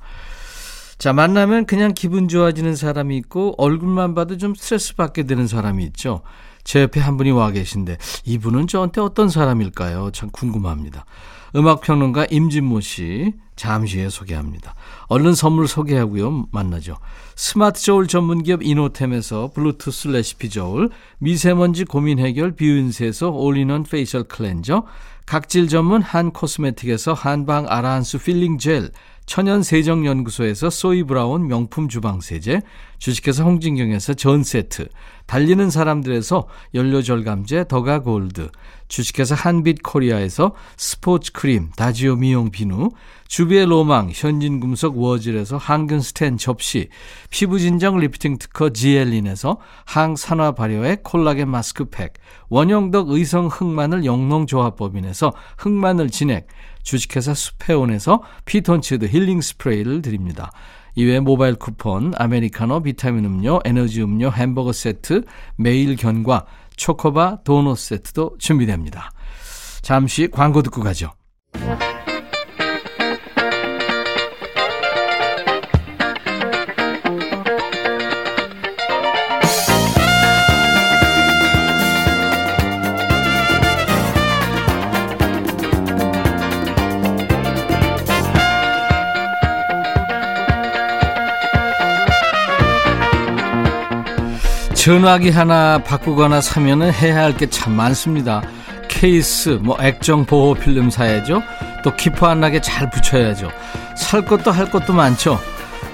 자, 0.97 1.11
만나면 1.11 1.65
그냥 1.65 1.93
기분 1.93 2.27
좋아지는 2.27 2.75
사람이 2.75 3.17
있고 3.17 3.53
얼굴만 3.57 4.15
봐도 4.15 4.37
좀 4.37 4.55
스트레스 4.55 4.95
받게 4.95 5.23
되는 5.23 5.47
사람이 5.47 5.83
있죠. 5.85 6.21
제 6.63 6.81
옆에 6.81 6.99
한 6.99 7.17
분이 7.17 7.31
와 7.31 7.51
계신데 7.51 7.97
이분은 8.23 8.67
저한테 8.67 9.01
어떤 9.01 9.29
사람일까요? 9.29 10.11
참 10.13 10.29
궁금합니다. 10.31 11.05
음악평론가 11.55 12.25
임진모 12.29 12.81
씨 12.81 13.33
잠시 13.55 13.99
후에 13.99 14.09
소개합니다. 14.09 14.75
얼른 15.07 15.33
선물 15.33 15.67
소개하고요. 15.67 16.47
만나죠. 16.51 16.97
스마트 17.35 17.81
저울 17.81 18.07
전문기업 18.07 18.61
이노템에서 18.61 19.51
블루투스 19.53 20.09
recipe 20.09 20.49
저울, 20.49 20.89
미세먼지 21.19 21.85
고민 21.85 22.19
해결 22.19 22.51
뷰인스에서 22.51 23.29
all-in-one 23.29 23.83
facial 23.83 24.23
cleanser, 24.25 24.83
각질 25.25 25.67
전문 25.67 26.01
한 26.01 26.31
코스메틱에서 26.31 27.13
한방 27.13 27.65
아라한수 27.67 28.19
peeling 28.19 28.57
gel, 28.57 28.91
천연 29.25 29.63
세정 29.63 30.05
연구소에서 30.05 30.69
소이 30.69 31.03
브라운 31.03 31.47
명품 31.47 31.89
주방 31.89 32.21
세제, 32.21 32.61
주식회사 32.99 33.43
홍진경에서 33.43 34.13
전 34.13 34.43
세트, 34.43 34.87
달리는 35.25 35.69
사람들에서 35.69 36.47
연료 36.75 37.01
절감제 37.01 37.67
더가 37.67 37.99
골드, 37.99 38.49
주식회사 38.87 39.33
한빛 39.35 39.81
코리아에서 39.81 40.53
스포츠 40.77 41.31
크림 41.31 41.71
다지오 41.75 42.17
미용 42.17 42.51
비누, 42.51 42.91
주비의 43.27 43.65
로망 43.65 44.11
현진금속 44.13 44.97
워즐에서 44.97 45.57
항균 45.57 45.99
스텐 46.01 46.37
접시, 46.37 46.89
피부 47.29 47.59
진정 47.59 47.97
리프팅 47.97 48.37
특허 48.37 48.69
지엘린에서 48.69 49.57
항산화 49.85 50.51
발효의 50.51 50.99
콜라겐 51.03 51.49
마스크팩, 51.49 52.13
원형덕 52.49 53.09
의성 53.09 53.47
흑마늘 53.47 54.05
영농조합법인에서 54.05 55.33
흑마늘 55.57 56.09
진액, 56.09 56.47
주식회사 56.83 57.33
수페온에서 57.33 58.21
피톤치드 58.45 59.05
힐링 59.05 59.41
스프레이를 59.41 60.01
드립니다. 60.01 60.51
이외에 60.95 61.19
모바일 61.19 61.55
쿠폰, 61.55 62.13
아메리카노, 62.15 62.83
비타민 62.83 63.25
음료, 63.25 63.59
에너지 63.65 64.01
음료, 64.01 64.31
햄버거 64.31 64.71
세트, 64.71 65.25
매일 65.57 65.95
견과, 65.97 66.45
초코바, 66.77 67.39
도넛 67.43 67.77
세트도 67.77 68.35
준비됩니다. 68.39 69.11
잠시 69.81 70.29
광고 70.29 70.61
듣고 70.61 70.81
가죠. 70.81 71.11
전화기 94.85 95.31
하나 95.31 95.79
바꾸거나 95.79 96.41
사면은 96.41 96.93
해야 96.93 97.15
할 97.23 97.35
게 97.37 97.47
참 97.49 97.73
많습니다. 97.73 98.43
케이스, 98.87 99.57
뭐 99.59 99.75
액정 99.81 100.25
보호 100.25 100.53
필름 100.53 100.91
사야죠. 100.91 101.41
또 101.83 101.95
기포 101.95 102.27
안 102.27 102.39
나게 102.39 102.61
잘 102.61 102.91
붙여야죠. 102.91 103.49
살 103.97 104.23
것도 104.23 104.51
할 104.51 104.69
것도 104.69 104.93
많죠. 104.93 105.39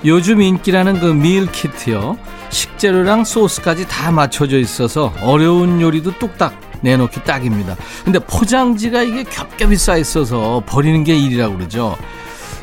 요즘 0.04 0.42
인기라는 0.42 1.00
그 1.00 1.14
밀 1.14 1.50
키트요. 1.50 2.18
식재료랑 2.50 3.24
소스까지 3.24 3.88
다 3.88 4.12
맞춰져 4.12 4.58
있어서 4.60 5.14
어려운 5.22 5.80
요리도 5.80 6.20
뚝딱 6.20 6.54
내놓기 6.82 7.24
딱입니다. 7.24 7.78
근데 8.04 8.20
포장지가 8.20 9.04
이게 9.04 9.24
겹겹이 9.24 9.78
쌓여 9.78 10.00
있어서 10.00 10.62
버리는 10.66 11.02
게 11.06 11.16
일이라고 11.16 11.56
그러죠. 11.56 11.96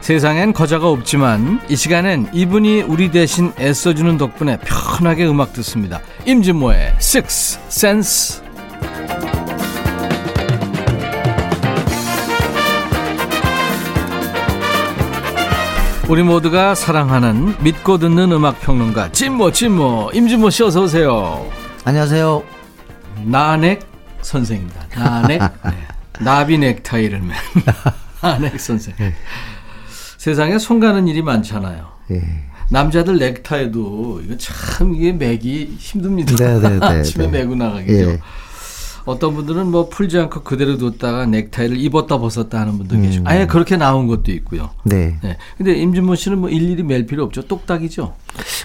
세상엔 0.08 0.54
거자가 0.54 0.88
없지만 0.88 1.60
이 1.68 1.76
시간엔 1.76 2.30
이분이 2.32 2.80
우리 2.80 3.10
대신 3.10 3.52
애써주는 3.60 4.16
덕분에 4.16 4.56
편하게 4.60 5.26
음악 5.26 5.52
듣습니다. 5.52 6.00
임진모의 6.24 6.94
Six 6.96 7.58
Sense. 7.66 8.42
우리 16.08 16.22
모두가 16.22 16.74
사랑하는 16.74 17.62
믿고 17.62 17.98
듣는 17.98 18.32
음악 18.32 18.62
평론가 18.62 19.12
진모 19.12 19.52
진모 19.52 20.12
임진모 20.14 20.48
씨 20.48 20.62
어서 20.62 20.84
오세요. 20.84 21.46
안녕하세요. 21.84 22.42
나넥 23.26 23.80
선생입니다. 24.22 24.86
나넥 24.96 25.38
네. 25.38 25.86
나비 26.24 26.56
넥타이를 26.56 27.20
맨 27.20 27.36
나넥 28.22 28.58
선생. 28.58 28.94
세상에 30.18 30.58
손 30.58 30.80
가는 30.80 31.08
일이 31.08 31.22
많잖아요. 31.22 31.86
예. 32.10 32.22
남자들 32.70 33.18
넥타이도 33.18 34.22
이거 34.24 34.36
참 34.36 34.94
이게 34.94 35.12
매기 35.12 35.76
힘듭니다. 35.78 36.36
네, 36.36 36.58
네, 36.58 36.78
네, 36.78 36.84
아침에 36.84 37.26
네. 37.26 37.38
매고 37.38 37.54
나가기죠. 37.54 38.10
예. 38.10 38.20
어떤 39.06 39.34
분들은 39.34 39.68
뭐 39.68 39.88
풀지 39.88 40.18
않고 40.18 40.42
그대로 40.42 40.76
뒀다가 40.76 41.24
넥타이를 41.24 41.78
입었다 41.78 42.18
벗었다 42.18 42.60
하는 42.60 42.76
분도 42.76 42.96
음. 42.96 43.02
계시고 43.02 43.26
아예 43.26 43.46
그렇게 43.46 43.78
나온 43.78 44.06
것도 44.06 44.32
있고요. 44.32 44.68
네. 44.84 45.16
네. 45.22 45.38
근데 45.56 45.72
임준모 45.78 46.14
씨는 46.16 46.38
뭐 46.38 46.50
일일이 46.50 46.82
멜 46.82 47.06
필요 47.06 47.24
없죠. 47.24 47.46
똑딱이죠. 47.46 48.14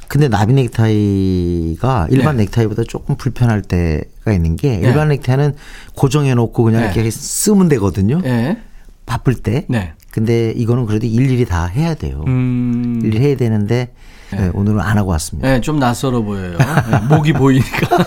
근데 0.10 0.28
나비 0.28 0.52
넥타이가 0.54 2.08
일반 2.10 2.36
네. 2.36 2.44
넥타이보다 2.44 2.84
조금 2.84 3.16
불편할 3.16 3.62
때가 3.62 4.34
있는 4.34 4.58
게 4.58 4.80
네. 4.80 4.88
일반 4.88 5.08
넥타이는 5.10 5.56
고정해 5.96 6.34
놓고 6.34 6.63
그냥 6.63 6.82
네. 6.82 6.92
이렇게 6.94 7.10
쓰면 7.10 7.70
되거든요. 7.70 8.20
네. 8.20 8.58
바쁠 9.06 9.36
때. 9.36 9.66
네. 9.70 9.94
근데 10.13 10.52
이거는 10.56 10.86
그래도 10.86 11.08
일일이 11.08 11.43
다 11.43 11.65
해야 11.65 11.95
돼요. 11.95 12.23
음. 12.28 13.02
일일이 13.04 13.26
해야 13.26 13.36
되는데 13.36 13.91
네, 14.32 14.52
오늘은 14.54 14.80
안 14.80 14.99
하고 14.99 15.10
왔습니다. 15.10 15.47
네, 15.49 15.60
좀 15.60 15.80
낯설어 15.80 16.21
보여요. 16.21 16.56
네, 16.60 16.99
목이 17.10 17.34
보이니까. 17.34 17.97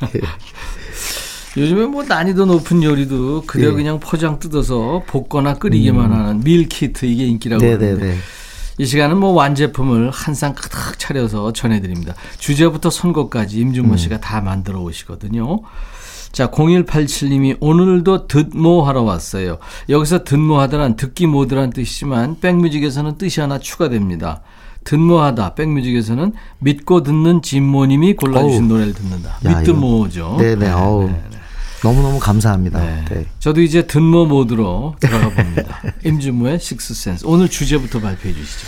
요즘에 1.56 1.84
뭐 1.86 2.02
난이도 2.04 2.46
높은 2.46 2.82
요리도 2.82 3.42
그대로 3.46 3.72
예. 3.72 3.74
그냥 3.74 4.00
포장 4.00 4.38
뜯어서 4.38 5.02
볶거나 5.06 5.54
끓이기만 5.54 6.12
하는 6.12 6.40
밀키트 6.40 7.04
이게 7.06 7.26
인기라고 7.26 7.60
네, 7.62 7.76
네, 7.76 7.86
하는데 7.86 8.06
네. 8.12 8.16
이 8.78 8.86
시간은 8.86 9.18
뭐 9.18 9.32
완제품을 9.32 10.10
한 10.10 10.34
상 10.34 10.54
가득 10.54 10.98
차려서 10.98 11.52
전해드립니다. 11.52 12.14
주제부터 12.38 12.88
선곡까지 12.88 13.58
음. 13.58 13.68
임준모 13.68 13.96
씨가 13.98 14.20
다 14.20 14.40
만들어 14.40 14.80
오시거든요. 14.80 15.60
자, 16.32 16.48
0187님이 16.50 17.56
오늘도 17.60 18.28
듣모 18.28 18.82
하러 18.82 19.02
왔어요. 19.02 19.58
여기서 19.88 20.24
듣모 20.24 20.58
하다란 20.60 20.96
듣기 20.96 21.26
모드란 21.26 21.70
뜻이지만 21.70 22.38
백뮤직에서는 22.40 23.18
뜻이 23.18 23.40
하나 23.40 23.58
추가됩니다. 23.58 24.42
듣모하다 24.84 25.54
백뮤직에서는 25.54 26.32
믿고 26.60 27.02
듣는 27.02 27.42
진모님이 27.42 28.14
골라주신 28.14 28.62
어우. 28.62 28.68
노래를 28.68 28.94
듣는다. 28.94 29.38
야, 29.44 29.58
믿드모죠. 29.58 30.36
네네. 30.38 30.70
어우. 30.70 31.10
너무너무 31.82 32.18
감사합니다. 32.18 32.78
네. 32.80 33.04
네. 33.10 33.26
저도 33.38 33.62
이제 33.62 33.86
듣모 33.86 34.26
모드로 34.26 34.96
들어가 35.00 35.30
봅니다. 35.30 35.80
임준모의 36.04 36.60
식스센스. 36.60 37.24
오늘 37.26 37.48
주제부터 37.48 38.00
발표해 38.00 38.34
주시죠. 38.34 38.66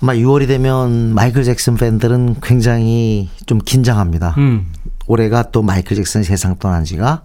아마 0.00 0.14
6월이 0.14 0.46
되면 0.46 1.14
마이클 1.14 1.42
잭슨 1.42 1.76
팬들은 1.76 2.36
굉장히 2.40 3.30
좀 3.46 3.58
긴장합니다. 3.58 4.34
음. 4.38 4.72
올해가 5.08 5.50
또 5.50 5.62
마이클 5.62 5.96
잭슨 5.96 6.22
세상 6.22 6.56
떠난 6.58 6.84
지가 6.84 7.22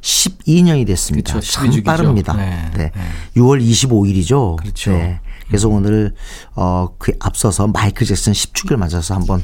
12년이 0.00 0.86
됐습니다. 0.86 1.34
그쵸, 1.34 1.52
참 1.52 1.70
12주기죠. 1.70 1.84
빠릅니다. 1.84 2.32
네, 2.34 2.70
네. 2.76 2.90
네. 2.94 3.02
6월 3.36 3.62
25일이죠. 3.62 4.56
그렇죠. 4.56 5.18
그래서 5.46 5.68
오늘 5.68 6.14
어, 6.54 6.88
그 6.98 7.12
앞서서 7.20 7.68
마이클 7.68 8.06
잭슨 8.06 8.32
10주기를 8.32 8.76
맞아서 8.76 9.14
한번 9.14 9.42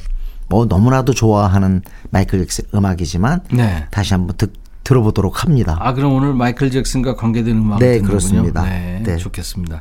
뭐 0.48 0.66
너무나도 0.66 1.14
좋아하는 1.14 1.82
마이클 2.10 2.38
잭슨 2.40 2.64
음악이지만 2.74 3.40
네. 3.52 3.86
다시 3.90 4.14
한번 4.14 4.36
듣, 4.36 4.52
들어보도록 4.84 5.42
합니다. 5.42 5.78
아 5.80 5.94
그럼 5.94 6.12
오늘 6.12 6.34
마이클 6.34 6.70
잭슨과 6.70 7.16
관계되는 7.16 7.60
음악 7.60 7.78
네. 7.80 8.00
그렇습니다. 8.00 8.62
네, 8.64 9.00
네. 9.02 9.16
좋겠습니다. 9.16 9.80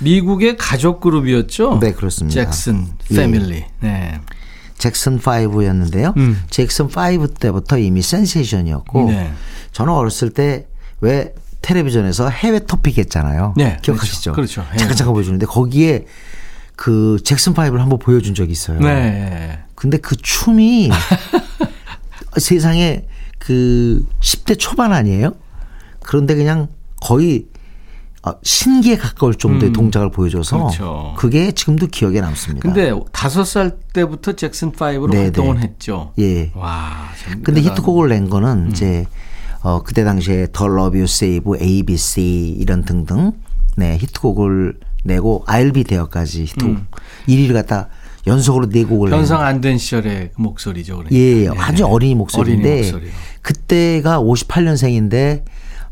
미국의 0.00 0.56
가족 0.56 1.00
그룹이었죠. 1.00 1.78
네, 1.80 1.92
그렇습니다. 1.92 2.44
잭슨 2.44 2.88
예. 3.12 3.16
패밀리. 3.16 3.64
네. 3.80 4.20
잭슨 4.78 5.18
5였는데요. 5.18 6.16
음. 6.16 6.42
잭슨 6.50 6.86
5 6.86 7.26
때부터 7.28 7.78
이미 7.78 8.02
센세이션이었고 8.02 9.10
네. 9.10 9.32
저는 9.72 9.92
어렸을 9.92 10.30
때 10.30 10.66
왜 11.00 11.34
텔레비전에서 11.62 12.30
해외 12.30 12.60
토픽 12.60 12.98
했잖아요. 12.98 13.54
네, 13.56 13.78
기억하시죠? 13.82 14.32
그렇죠. 14.32 14.62
그렇죠. 14.62 14.78
잠깐 14.78 14.96
잠깐 14.96 15.14
보여주는데 15.14 15.46
거기에 15.46 16.06
그 16.76 17.18
잭슨 17.24 17.54
5를 17.54 17.78
한번 17.78 17.98
보여준 17.98 18.34
적이 18.34 18.52
있어요. 18.52 18.78
네. 18.80 19.64
근데 19.74 19.98
그 19.98 20.16
춤이 20.16 20.90
세상에 22.38 23.04
그 23.38 24.06
10대 24.20 24.58
초반 24.58 24.92
아니에요? 24.92 25.34
그런데 26.00 26.34
그냥 26.34 26.68
거의 27.00 27.46
어, 27.46 27.55
신기에 28.42 28.96
가까울 28.96 29.34
정도의 29.34 29.72
동작을 29.72 30.10
보여줘서 30.10 30.56
음. 30.56 30.60
그렇죠. 30.66 31.14
그게 31.16 31.52
지금도 31.52 31.86
기억에 31.88 32.20
남습니다. 32.20 32.62
근데 32.68 32.92
다섯 33.12 33.44
살 33.44 33.76
때부터 33.92 34.32
잭슨 34.32 34.72
5로 34.72 35.10
네, 35.10 35.18
활동을 35.22 35.56
네. 35.56 35.62
했죠. 35.62 36.12
예. 36.18 36.50
와. 36.54 37.08
참 37.22 37.42
근데 37.42 37.60
히트곡을 37.60 38.08
낸 38.08 38.24
음. 38.24 38.30
거는 38.30 38.70
이제 38.72 39.06
어 39.62 39.82
그때 39.82 40.04
당시에 40.04 40.48
The 40.52 40.66
Love 40.68 40.98
You 40.98 41.06
Save 41.06 41.58
ABC 41.60 42.56
이런 42.58 42.84
등등 42.84 43.32
네 43.76 43.96
히트곡을 43.98 44.74
내고 45.04 45.44
I'll 45.46 45.72
be 45.72 45.84
there까지 45.84 46.44
히트곡 46.44 46.76
1위를 47.28 47.52
갖다 47.52 47.88
연속으로 48.26 48.68
네 48.68 48.82
곡을 48.84 49.10
낸 49.10 49.18
음. 49.18 49.20
변성 49.20 49.40
안 49.42 49.60
된 49.60 49.78
시절의 49.78 50.30
그 50.34 50.40
목소리죠. 50.42 50.96
그러니까. 50.96 51.14
예, 51.16 51.48
네. 51.48 51.58
아주 51.58 51.86
어린이 51.86 52.16
목소리인데 52.16 52.90
어린이. 52.92 53.10
그때가 53.42 54.20
58년생인데 54.20 55.44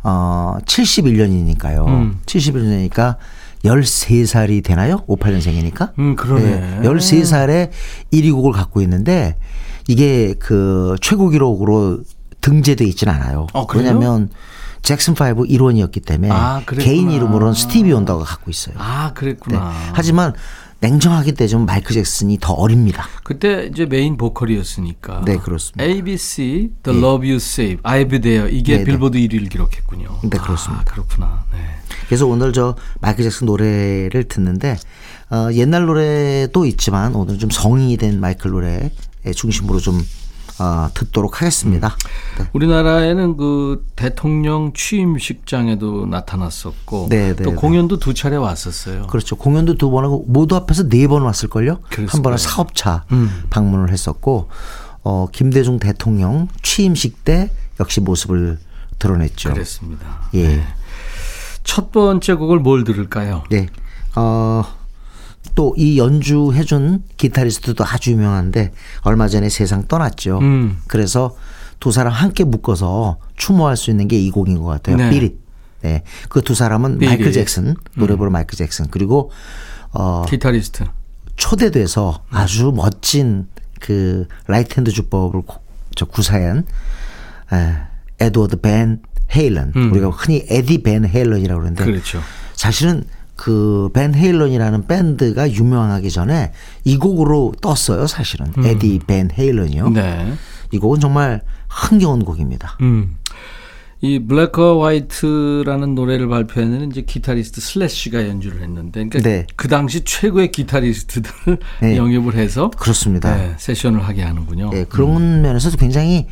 어 0.04 0.56
71년이니까요. 0.64 1.86
음. 1.86 2.20
71년이니까 2.26 3.16
13살이 3.64 4.62
되나요? 4.62 4.98
58년생이니까. 5.08 5.98
음, 5.98 6.16
그러네. 6.16 6.80
13살에 6.82 7.70
1위 8.12 8.32
곡을 8.32 8.52
갖고 8.52 8.82
있는데 8.82 9.36
이게 9.88 10.34
그 10.38 10.96
최고 11.00 11.30
기록으로 11.30 12.00
등재돼 12.42 12.84
있지는 12.84 13.14
않아요. 13.14 13.46
어? 13.54 13.66
왜냐면 13.74 14.28
잭슨 14.82 15.14
5 15.18 15.46
일원이었기 15.46 16.00
때문에 16.00 16.30
아. 16.30 16.60
개인 16.78 17.10
이름으로는 17.10 17.54
스티비 17.54 17.90
원더가 17.92 18.24
갖고 18.24 18.50
있어요. 18.50 18.74
아, 18.78 19.08
네. 19.08 19.14
그랬구나. 19.14 19.72
하지만 19.94 20.34
냉정하게 20.80 21.32
따지면 21.32 21.66
마이클 21.66 21.94
잭슨이 21.94 22.38
더 22.40 22.52
어립니다. 22.52 23.06
그때 23.22 23.68
이제 23.70 23.86
메인 23.86 24.16
보컬이었으니까. 24.16 25.22
네, 25.24 25.36
그렇습니다. 25.38 25.82
ABC, 25.82 26.70
The 26.82 26.98
Love 26.98 27.28
You 27.28 27.36
Save, 27.36 28.08
Be 28.08 28.20
There 28.20 28.54
이게 28.54 28.72
네, 28.74 28.78
네. 28.78 28.84
빌보드 28.84 29.18
1위를 29.18 29.48
기록했군요. 29.48 30.20
네, 30.22 30.38
그렇습니다. 30.38 30.82
아, 30.82 30.84
그렇구나. 30.84 31.44
네. 31.52 31.58
그래서 32.06 32.26
오늘 32.26 32.52
저 32.52 32.76
마이클 33.00 33.24
잭슨 33.24 33.46
노래를 33.46 34.24
듣는데 34.28 34.76
어, 35.30 35.48
옛날 35.52 35.86
노래도 35.86 36.66
있지만 36.66 37.14
오늘 37.14 37.38
좀 37.38 37.50
성인이 37.50 37.96
된 37.96 38.20
마이클 38.20 38.50
노래 38.50 38.90
중심으로 39.34 39.80
좀 39.80 40.04
어, 40.60 40.88
듣도록 40.94 41.40
하겠습니다. 41.42 41.96
네. 42.38 42.46
우리나라에는 42.52 43.36
그 43.36 43.84
대통령 43.96 44.72
취임식장에도 44.72 46.06
나타났었고 46.06 47.08
네, 47.10 47.34
네, 47.34 47.42
또 47.42 47.50
네. 47.50 47.56
공연도 47.56 47.98
두 47.98 48.14
차례 48.14 48.36
왔었어요. 48.36 49.06
그렇죠. 49.08 49.36
공연도 49.36 49.74
두 49.74 49.90
번 49.90 50.04
하고 50.04 50.24
모두 50.28 50.54
합해서 50.56 50.88
네 50.88 51.06
번 51.08 51.22
왔을걸요. 51.22 51.80
한 52.08 52.22
번은. 52.22 52.38
사업차 52.38 53.04
음. 53.12 53.44
방문을 53.50 53.90
했었고 53.90 54.48
어, 55.02 55.26
김대중 55.32 55.78
대통령 55.78 56.48
취임식 56.62 57.24
때 57.24 57.50
역시 57.80 58.00
모습을 58.00 58.58
드러냈죠. 58.98 59.52
그랬습니다. 59.52 60.06
예. 60.34 60.62
첫 61.64 61.90
번째 61.92 62.34
곡을 62.34 62.60
뭘 62.60 62.84
들을까요? 62.84 63.42
네. 63.50 63.66
어, 64.14 64.62
또 65.54 65.74
이 65.76 65.98
연주해준 65.98 67.04
기타리스트도 67.16 67.84
아주 67.86 68.12
유명한데 68.12 68.72
얼마 69.02 69.28
전에 69.28 69.48
세상 69.48 69.86
떠났죠. 69.86 70.38
음. 70.40 70.78
그래서 70.88 71.36
두 71.80 71.92
사람 71.92 72.12
함께 72.12 72.44
묶어서 72.44 73.18
추모할 73.36 73.76
수 73.76 73.90
있는 73.90 74.08
게 74.08 74.18
이 74.18 74.30
곡인 74.30 74.58
것 74.58 74.64
같아요. 74.64 74.96
네. 74.96 75.10
비릿. 75.10 75.38
네. 75.82 76.02
그 76.28 76.40
두 76.42 76.54
사람은 76.54 76.98
비릿. 76.98 77.08
마이클 77.18 77.32
잭슨, 77.32 77.74
노래 77.94 78.16
부르는 78.16 78.32
마이클 78.32 78.56
잭슨. 78.56 78.86
그리고 78.90 79.30
어, 79.92 80.24
기타리스트. 80.28 80.84
초대돼서 81.36 82.22
아주 82.30 82.72
멋진 82.74 83.46
그 83.80 84.26
right 84.46 84.74
hand 84.76 84.90
주법을 84.90 85.42
고- 85.42 85.60
저 85.94 86.04
구사한 86.06 86.64
에, 87.52 87.76
에드워드 88.24 88.60
벤 88.60 89.02
헤일런. 89.34 89.72
음. 89.76 89.92
우리가 89.92 90.08
흔히 90.10 90.44
에디 90.48 90.82
벤 90.82 91.04
헤일런이라고 91.06 91.60
그러는데 91.60 91.84
그렇죠. 91.84 92.20
사실은 92.54 93.04
그 93.36 93.75
벤 93.75 94.14
헤일런이라는 94.14 94.86
밴드가 94.86 95.50
유명하기 95.50 96.10
전에 96.10 96.52
이 96.84 96.96
곡으로 96.96 97.54
떴어요. 97.60 98.06
사실은 98.06 98.46
에디 98.64 99.00
벤 99.06 99.30
헤일런이요. 99.36 99.86
음. 99.86 99.92
네. 99.94 100.34
이 100.70 100.78
곡은 100.78 101.00
정말 101.00 101.42
흥겨운 101.68 102.24
곡입니다. 102.24 102.78
음. 102.80 103.16
이 104.00 104.18
Black 104.18 104.82
or 104.84 105.01
White라는 105.01 105.94
노래를 105.94 106.28
발표했는 106.28 106.90
이제 106.90 107.02
기타리스트 107.02 107.62
슬래시가 107.62 108.28
연주를 108.28 108.60
했는데 108.60 109.08
그러니까 109.08 109.20
네. 109.20 109.46
그 109.56 109.66
당시 109.68 110.02
최고의 110.04 110.52
기타리스트들을 110.52 111.58
네. 111.80 111.96
영입을 111.96 112.34
해서 112.34 112.70
그렇습니다. 112.70 113.34
네, 113.34 113.54
세션을 113.56 114.04
하게 114.04 114.22
하는군요. 114.22 114.70
예, 114.74 114.84
그런 114.84 115.40
면에서도 115.40 115.78
굉장히 115.78 116.26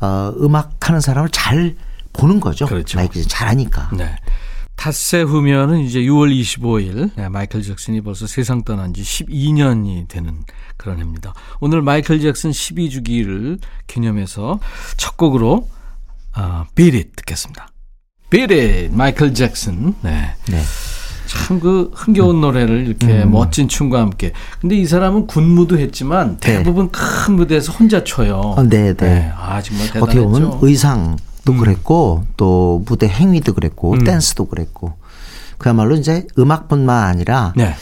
어, 0.00 0.32
음악하는 0.40 1.02
사람을 1.02 1.28
잘 1.28 1.76
보는 2.14 2.40
거죠. 2.40 2.64
그렇죠. 2.66 2.96
마이클 2.98 3.22
잘하니까. 3.22 3.90
네. 3.96 4.16
탓세 4.78 5.22
후면은 5.22 5.80
이제 5.80 6.00
6월 6.00 6.32
25일 6.40 7.10
네, 7.16 7.28
마이클 7.28 7.62
잭슨이 7.62 8.00
벌써 8.00 8.28
세상 8.28 8.62
떠난 8.62 8.94
지 8.94 9.02
12년이 9.02 10.06
되는 10.06 10.44
그런 10.76 10.98
해입니다. 10.98 11.34
오늘 11.58 11.82
마이클 11.82 12.20
잭슨 12.20 12.52
12주기를 12.52 13.58
기념해서 13.88 14.60
첫 14.96 15.16
곡으로 15.16 15.68
아, 16.32 16.64
Beat 16.76 16.96
It 16.96 17.10
듣겠습니다. 17.16 17.68
Beat 18.30 18.54
It, 18.54 18.96
마이클 18.96 19.34
잭슨. 19.34 19.94
네. 20.00 20.34
네. 20.46 20.62
참그 21.26 21.90
흥겨운 21.94 22.40
노래를 22.40 22.86
이렇게 22.86 23.24
음. 23.24 23.32
멋진 23.32 23.66
춤과 23.66 24.00
함께. 24.00 24.32
근데 24.60 24.76
이 24.76 24.86
사람은 24.86 25.26
군무도 25.26 25.76
했지만 25.78 26.38
대부분 26.38 26.90
큰 26.90 27.34
무대에서 27.34 27.72
혼자 27.72 28.04
춰요. 28.04 28.36
어, 28.38 28.62
네, 28.62 28.94
네. 28.94 29.32
아, 29.36 29.60
정말 29.60 29.88
대단했죠. 29.88 30.04
어떻게 30.04 30.20
보면 30.20 30.58
의상 30.62 31.16
도 31.48 31.56
그랬고 31.56 32.26
또 32.36 32.82
무대 32.84 33.08
행위도 33.08 33.54
그랬고 33.54 33.94
음. 33.94 34.04
댄스도 34.04 34.44
그랬고 34.48 34.98
그야말로 35.56 35.96
이제 35.96 36.26
음악뿐만 36.38 37.04
아니라 37.04 37.54
네. 37.56 37.74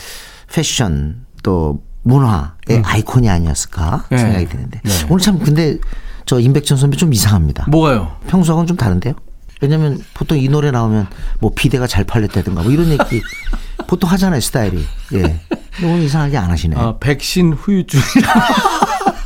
패션 0.52 1.26
또 1.42 1.82
문화의 2.04 2.82
아이콘이 2.84 3.28
아니었을까 3.28 4.04
네. 4.08 4.18
생각이 4.18 4.46
드는데 4.46 4.80
네. 4.84 4.90
오늘 5.10 5.18
참 5.18 5.40
근데 5.40 5.78
저 6.26 6.38
임백천 6.38 6.78
선배 6.78 6.96
좀 6.96 7.12
이상합니다. 7.12 7.66
뭐가요? 7.68 8.16
평소하고는 8.28 8.68
좀 8.68 8.76
다른데요? 8.76 9.14
왜냐면 9.60 10.00
보통 10.14 10.38
이 10.38 10.48
노래 10.48 10.70
나오면 10.70 11.08
뭐 11.40 11.50
비대가 11.52 11.88
잘 11.88 12.04
팔렸다든가 12.04 12.62
뭐 12.62 12.70
이런 12.70 12.90
얘기 12.90 13.20
보통 13.88 14.08
하잖아요 14.12 14.40
스타일이. 14.40 14.84
예. 15.14 15.40
오늘 15.82 16.02
이상하게 16.02 16.38
안 16.38 16.50
하시네. 16.52 16.76
요 16.76 16.80
아, 16.80 16.98
백신 17.00 17.54
후유증이라 17.54 18.32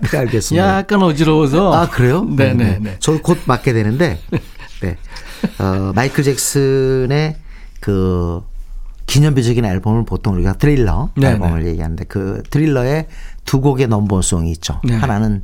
네, 0.00 0.18
알겠습니다. 0.18 0.78
약간 0.78 1.02
어지러워서. 1.02 1.72
아 1.74 1.88
그래요? 1.88 2.24
네네네. 2.24 2.96
저곧 3.00 3.38
맞게 3.46 3.72
되는데, 3.72 4.20
네. 4.82 4.96
어, 5.58 5.92
마이클 5.94 6.24
잭슨의 6.24 7.36
그 7.80 8.42
기념비적인 9.06 9.64
앨범을 9.64 10.04
보통 10.04 10.34
우리가 10.34 10.54
드릴러 10.54 11.10
네네. 11.16 11.32
앨범을 11.32 11.66
얘기하는데 11.66 12.04
그 12.04 12.42
드릴러에 12.50 13.08
두 13.44 13.60
곡의 13.60 13.88
넘버송이 13.88 14.50
있죠. 14.52 14.80
네. 14.84 14.94
하나는 14.94 15.42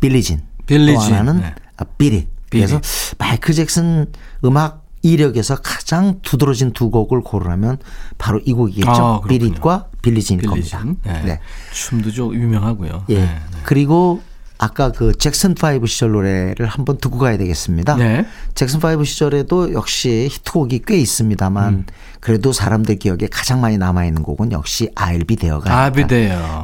빌리진, 0.00 0.40
빌리진, 0.66 0.94
또 0.94 1.00
하나는 1.00 1.40
네. 1.40 1.54
아, 1.76 1.84
비릿. 1.98 2.28
그래서 2.48 2.80
마이클 3.18 3.54
잭슨 3.54 4.06
음악 4.44 4.86
이력에서 5.02 5.56
가장 5.56 6.20
두드러진 6.22 6.72
두 6.72 6.90
곡을 6.90 7.20
고르라면 7.20 7.78
바로 8.18 8.40
이 8.44 8.52
곡이겠죠. 8.52 8.90
아. 8.90 9.20
비릿과 9.20 9.88
빌리진일 10.02 10.42
빌리진. 10.48 10.78
겁니다. 10.78 11.02
네. 11.04 11.22
네. 11.22 11.40
춤도 11.72 12.10
좀 12.10 12.34
유명하고요. 12.34 13.04
예. 13.10 13.14
네, 13.14 13.24
네. 13.24 13.55
그리고 13.66 14.22
아까 14.58 14.92
그 14.92 15.12
잭슨 15.12 15.54
5 15.60 15.86
시절 15.86 16.12
노래를 16.12 16.66
한번 16.66 16.98
듣고 16.98 17.18
가야 17.18 17.36
되겠습니다. 17.36 17.96
네. 17.96 18.24
잭슨 18.54 18.80
5 18.82 19.02
시절에도 19.02 19.74
역시 19.74 20.28
히트곡이 20.30 20.82
꽤 20.86 20.96
있습니다만 20.98 21.74
음. 21.74 21.86
그래도 22.20 22.52
사람들 22.52 22.96
기억에 22.96 23.26
가장 23.30 23.60
많이 23.60 23.76
남아 23.76 24.06
있는 24.06 24.22
곡은 24.22 24.52
역시 24.52 24.88
I'll 24.94 25.26
Be 25.26 25.36
There가 25.36 25.90
I'll 25.90 25.94
be. 25.94 26.04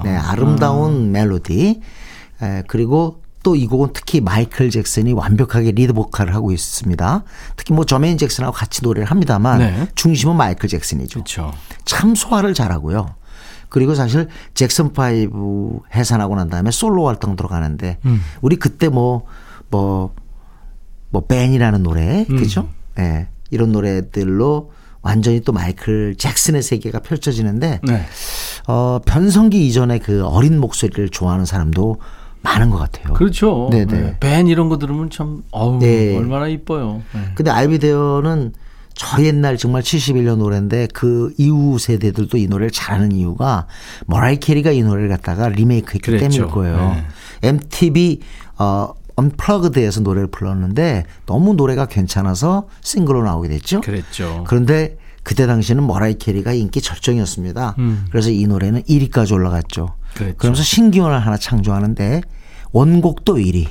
네, 0.05 0.17
아름다운 0.17 1.11
멜로디. 1.11 1.81
에, 2.43 2.63
그리고 2.69 3.21
또 3.43 3.57
이 3.57 3.67
곡은 3.67 3.89
특히 3.93 4.21
마이클 4.21 4.71
잭슨이 4.71 5.13
완벽하게 5.13 5.73
리드 5.73 5.93
보컬을 5.95 6.33
하고 6.35 6.53
있습니다. 6.53 7.25
특히 7.57 7.75
뭐 7.75 7.85
저메인 7.85 8.17
잭슨하고 8.17 8.55
같이 8.55 8.83
노래를 8.85 9.11
합니다만 9.11 9.59
네. 9.59 9.89
중심은 9.97 10.37
마이클 10.37 10.69
잭슨이죠. 10.69 11.15
그렇죠. 11.25 11.53
참 11.85 12.15
소화를 12.15 12.55
잘하고요. 12.55 13.17
그리고 13.73 13.95
사실 13.95 14.29
잭슨 14.55 14.93
파이브 14.93 15.81
해산하고 15.95 16.37
난 16.37 16.49
다음에 16.51 16.71
솔로 16.71 17.07
활동 17.07 17.35
들어가는데 17.37 17.99
우리 18.43 18.57
그때 18.57 18.89
뭐 18.89 19.25
뭐 19.71 20.11
뭐 21.11 21.27
Ben이라는 21.27 21.83
노래 21.83 22.25
그죠? 22.25 22.69
예. 22.99 23.29
이런 23.51 23.71
노래들로 23.71 24.73
완전히 25.03 25.41
또 25.41 25.53
마이클 25.53 26.15
잭슨의 26.17 26.63
세계가 26.63 27.01
펼쳐지는데 27.01 27.81
네. 27.83 28.07
어 28.67 28.99
변성기 29.05 29.67
이전에 29.67 29.99
그 29.99 30.25
어린 30.25 30.59
목소리를 30.59 31.11
좋아하는 31.11 31.45
사람도 31.45 31.97
많은 32.41 32.71
것 32.71 32.79
같아요. 32.79 33.13
그렇죠. 33.13 33.69
네네. 33.71 34.01
네. 34.01 34.17
밴 34.21 34.47
이런 34.47 34.69
거 34.71 34.79
들으면 34.79 35.11
참 35.11 35.43
어우 35.51 35.81
네. 35.81 36.17
얼마나 36.17 36.49
이뻐요. 36.49 37.03
네. 37.13 37.21
근데 37.35 37.51
알비데어는 37.51 38.55
저 38.95 39.23
옛날 39.25 39.57
정말 39.57 39.83
71년 39.83 40.37
노래인데 40.37 40.89
그 40.93 41.33
이후 41.39 41.79
세대들도 41.79 42.37
이 42.39 42.47
노래를 42.47 42.71
잘하는 42.71 43.13
이유가 43.13 43.67
머라이 44.07 44.39
캐리가 44.39 44.71
이 44.73 44.83
노래를 44.83 45.09
갖다가 45.09 45.49
리메이크했기 45.49 46.01
그랬죠. 46.01 46.29
때문일 46.29 46.47
거예요. 46.55 46.95
네. 47.41 47.49
MTV 47.49 48.21
어 48.59 48.93
언플러그드에서 49.17 50.01
노래를 50.01 50.29
불렀는데 50.29 51.05
너무 51.27 51.55
노래가 51.55 51.87
괜찮아서 51.87 52.69
싱글로 52.81 53.23
나오게 53.25 53.49
됐죠. 53.49 53.81
그랬죠. 53.83 54.45
그런데 54.47 54.97
그때 55.23 55.47
당시에는 55.47 55.87
머라이 55.87 56.15
캐리가 56.15 56.53
인기 56.53 56.81
절정이었습니다. 56.81 57.77
그래서 58.11 58.31
이 58.31 58.47
노래는 58.47 58.83
1위까지 58.83 59.33
올라갔죠. 59.33 59.85
음. 59.85 60.03
그랬죠. 60.15 60.37
그러면서 60.39 60.63
신기원을 60.63 61.21
하나 61.21 61.37
창조하는데 61.37 62.23
원곡도 62.73 63.37
1위, 63.37 63.67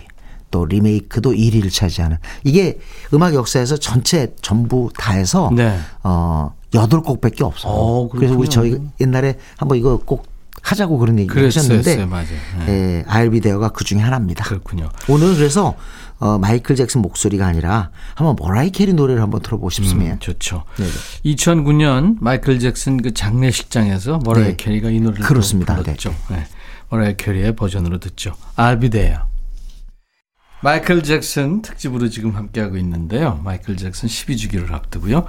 또 0.52 0.66
리메이크도 0.66 1.32
1위를 1.32 1.74
차지하는 1.74 2.18
이게 2.44 2.78
음악 3.14 3.34
역사에서 3.34 3.78
전체 3.78 4.36
전부 4.42 4.90
다 4.98 5.14
해서 5.14 5.50
네. 5.56 5.80
어 6.04 6.54
여덟 6.74 7.02
곡밖에 7.02 7.44
없어요. 7.44 7.74
어, 7.74 8.10
그래서 8.10 8.36
우리. 8.36 8.50
저희 8.50 8.78
옛날에 9.00 9.38
한번 9.58 9.78
이거 9.78 9.98
꼭 9.98 10.30
하자고 10.62 10.98
그런 11.00 11.18
얘기 11.20 11.34
하셨는데. 11.40 12.06
맞아요. 12.06 12.28
네. 12.66 12.68
예, 12.68 13.04
I'll 13.08 13.27
Be 13.27 13.37
There가 13.37 13.70
그 13.70 13.84
중에 13.84 14.00
하나입니다. 14.00 14.44
그렇군요. 14.46 14.90
오늘 15.08 15.36
그래서 15.36 15.76
어, 16.20 16.38
마이클 16.38 16.76
잭슨 16.76 17.02
목소리가 17.02 17.48
아니라 17.48 17.90
한번 18.14 18.36
머라이 18.38 18.70
캐리 18.70 18.94
노래를 18.94 19.24
한번 19.24 19.42
들어보고 19.42 19.72
싶으면 19.72 20.12
음, 20.12 20.20
좋죠. 20.20 20.66
네. 20.78 20.86
2009년 21.32 22.18
마이클 22.20 22.60
잭슨 22.60 23.02
그 23.02 23.14
장례식장에서 23.14 24.20
머라이 24.24 24.44
네. 24.50 24.56
캐리가 24.56 24.92
이 24.92 25.00
노래를 25.00 25.26
그렇습니다. 25.26 25.76
또 25.78 25.84
불렀죠. 25.84 26.14
네. 26.30 26.46
머라이 26.90 27.18
캐리의 27.18 27.56
버전으로 27.56 27.98
듣죠. 28.00 28.34
Be 28.80 28.90
there. 28.90 29.31
마이클 30.64 31.02
잭슨 31.02 31.62
특집으로 31.62 32.10
지금 32.10 32.32
함께하고 32.32 32.78
있는데요. 32.78 33.40
마이클 33.44 33.76
잭슨 33.78 34.08
12주기를 34.08 34.72
앞두고요. 34.72 35.26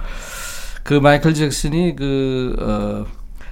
그 0.83 0.93
마이클 0.93 1.33
잭슨이 1.33 1.95
그 1.95 2.55
어, 2.59 3.05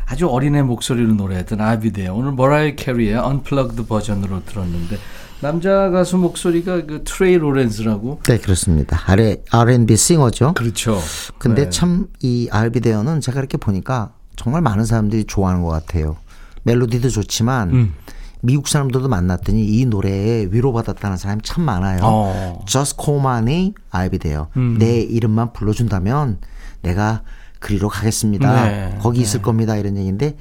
아주 0.05 0.27
어린애 0.27 0.61
목소리로 0.61 1.13
노래했던 1.13 1.59
there. 1.91 2.09
오늘 2.09 2.33
머라이 2.33 2.75
캐리의 2.75 3.15
unplugged 3.15 3.87
버전으로 3.87 4.45
들었는데 4.45 4.97
남자 5.39 5.89
가수 5.89 6.17
목소리가 6.17 6.85
그 6.85 7.03
트레이 7.03 7.37
로렌스라고 7.37 8.19
네 8.23 8.37
그렇습니다. 8.37 9.01
아래 9.07 9.37
R&B 9.49 9.95
싱어죠. 9.95 10.53
그렇죠. 10.53 10.99
근데 11.39 11.63
네. 11.63 11.69
참이 11.71 12.49
알비데어는 12.51 13.21
제가 13.21 13.39
이렇게 13.39 13.57
보니까 13.57 14.13
정말 14.35 14.61
많은 14.61 14.85
사람들이 14.85 15.23
좋아하는 15.23 15.63
것 15.63 15.69
같아요. 15.69 16.17
멜로디도 16.63 17.09
좋지만 17.09 17.69
음. 17.71 17.93
미국 18.41 18.67
사람들도 18.67 19.07
만났더니 19.07 19.63
이 19.65 19.85
노래에 19.85 20.47
위로받았다는 20.51 21.17
사람이 21.17 21.41
참 21.43 21.63
많아요. 21.63 21.99
어. 22.03 22.57
음. 22.59 22.65
Just 22.65 22.97
call 23.01 23.19
my 23.19 23.39
name, 23.39 23.73
I'll 23.91 24.11
be 24.11 24.19
there. 24.19 24.45
내 24.77 25.01
이름만 25.01 25.53
불러준다면 25.53 26.39
내가 26.81 27.21
그리로 27.61 27.89
가겠습니다. 27.89 28.65
네, 28.65 28.97
거기 29.01 29.21
있을 29.21 29.41
겁니다. 29.41 29.77
이런 29.77 29.95
얘기인데 29.95 30.35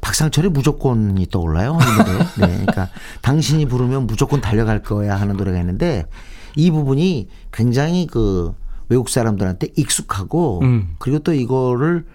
박상철의 0.00 0.52
무조건이 0.52 1.26
떠올라요. 1.28 1.76
네, 2.38 2.46
그러니까 2.46 2.88
당신이 3.22 3.66
부르면 3.66 4.06
무조건 4.06 4.40
달려갈 4.40 4.80
거야 4.80 5.20
하는 5.20 5.36
노래가 5.36 5.58
있는데 5.58 6.06
이 6.54 6.70
부분이 6.70 7.28
굉장히 7.52 8.06
그 8.06 8.54
외국 8.88 9.08
사람들한테 9.08 9.68
익숙하고 9.76 10.60
음. 10.62 10.94
그리고 10.98 11.18
또 11.18 11.34
이거를 11.34 12.06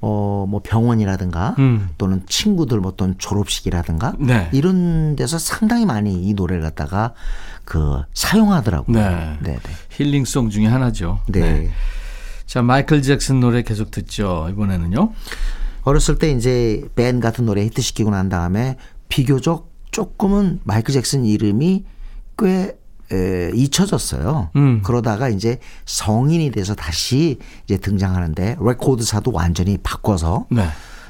어 0.00 0.30
뭐 0.50 0.60
병원이라든가 0.62 1.54
음. 1.58 1.90
또는 1.96 2.22
친구들 2.26 2.80
뭐 2.80 2.90
어떤 2.90 3.16
졸업식이라든가 3.18 4.14
네. 4.18 4.48
이런 4.52 5.14
데서 5.14 5.38
상당히 5.38 5.86
많이 5.86 6.26
이 6.26 6.34
노래를 6.34 6.62
갖다가 6.62 7.14
그 7.64 8.02
사용하더라고요. 8.14 8.96
네. 8.96 9.38
네, 9.40 9.58
네. 9.62 9.72
힐링송 9.90 10.50
중에 10.50 10.66
하나죠. 10.66 11.20
네. 11.28 11.70
자, 12.46 12.62
마이클 12.62 13.00
잭슨 13.00 13.38
노래 13.38 13.62
계속 13.62 13.92
듣죠. 13.92 14.48
이번에는요. 14.50 15.12
어렸을 15.82 16.18
때 16.18 16.32
이제 16.32 16.82
Ben 16.96 17.20
같은 17.20 17.46
노래 17.46 17.62
히트시키고 17.64 18.10
난 18.10 18.28
다음에 18.28 18.76
비교적 19.08 19.70
조금은 19.92 20.60
마이클 20.64 20.92
잭슨 20.92 21.24
이름이 21.24 21.84
꽤 22.38 22.76
에, 23.12 23.50
잊혀졌어요. 23.54 24.50
음. 24.56 24.82
그러다가 24.82 25.28
이제 25.28 25.58
성인이 25.86 26.50
돼서 26.52 26.74
다시 26.74 27.38
이제 27.64 27.76
등장하는데 27.76 28.56
레코드사도 28.60 29.32
완전히 29.32 29.78
바꿔서 29.78 30.46
네. 30.50 30.66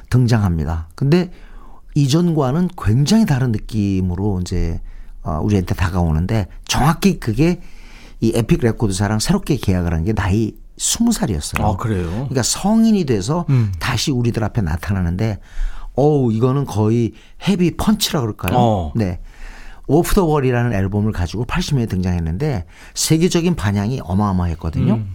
등장합니다. 0.09 0.89
근데 0.95 1.31
이전과는 1.95 2.69
굉장히 2.83 3.27
다른 3.27 3.53
느낌으로 3.53 4.41
이제 4.41 4.81
어, 5.23 5.41
우리한테 5.43 5.75
다가오는데 5.75 6.47
정확히 6.67 7.21
그게 7.21 7.61
이 8.21 8.33
에픽 8.35 8.61
레코드사랑 8.63 9.19
새롭게 9.19 9.57
계약을 9.57 9.93
한 9.93 10.05
게 10.05 10.13
나이 10.13 10.53
스무 10.79 11.13
살이었어요. 11.13 11.67
아, 11.67 11.77
그래요? 11.77 12.09
그러니까 12.09 12.43
성인이 12.43 13.05
돼서 13.05 13.45
음. 13.51 13.71
다시 13.79 14.11
우리들 14.11 14.43
앞에 14.45 14.63
나타나는데 14.63 15.39
어우 15.95 16.33
이거는 16.33 16.65
거의 16.65 17.13
heavy 17.47 17.77
punch라 17.77 18.21
그럴까요? 18.23 18.57
어. 18.57 18.93
네. 18.95 19.21
Off 19.91 20.15
the 20.15 20.25
Wall이라는 20.25 20.73
앨범을 20.73 21.11
가지고 21.13 21.45
80년에 21.47 21.89
등장했는데 21.89 22.65
세계적인 22.95 23.57
반향이 23.57 24.01
어마어마했거든요. 24.05 24.95
음. 24.95 25.15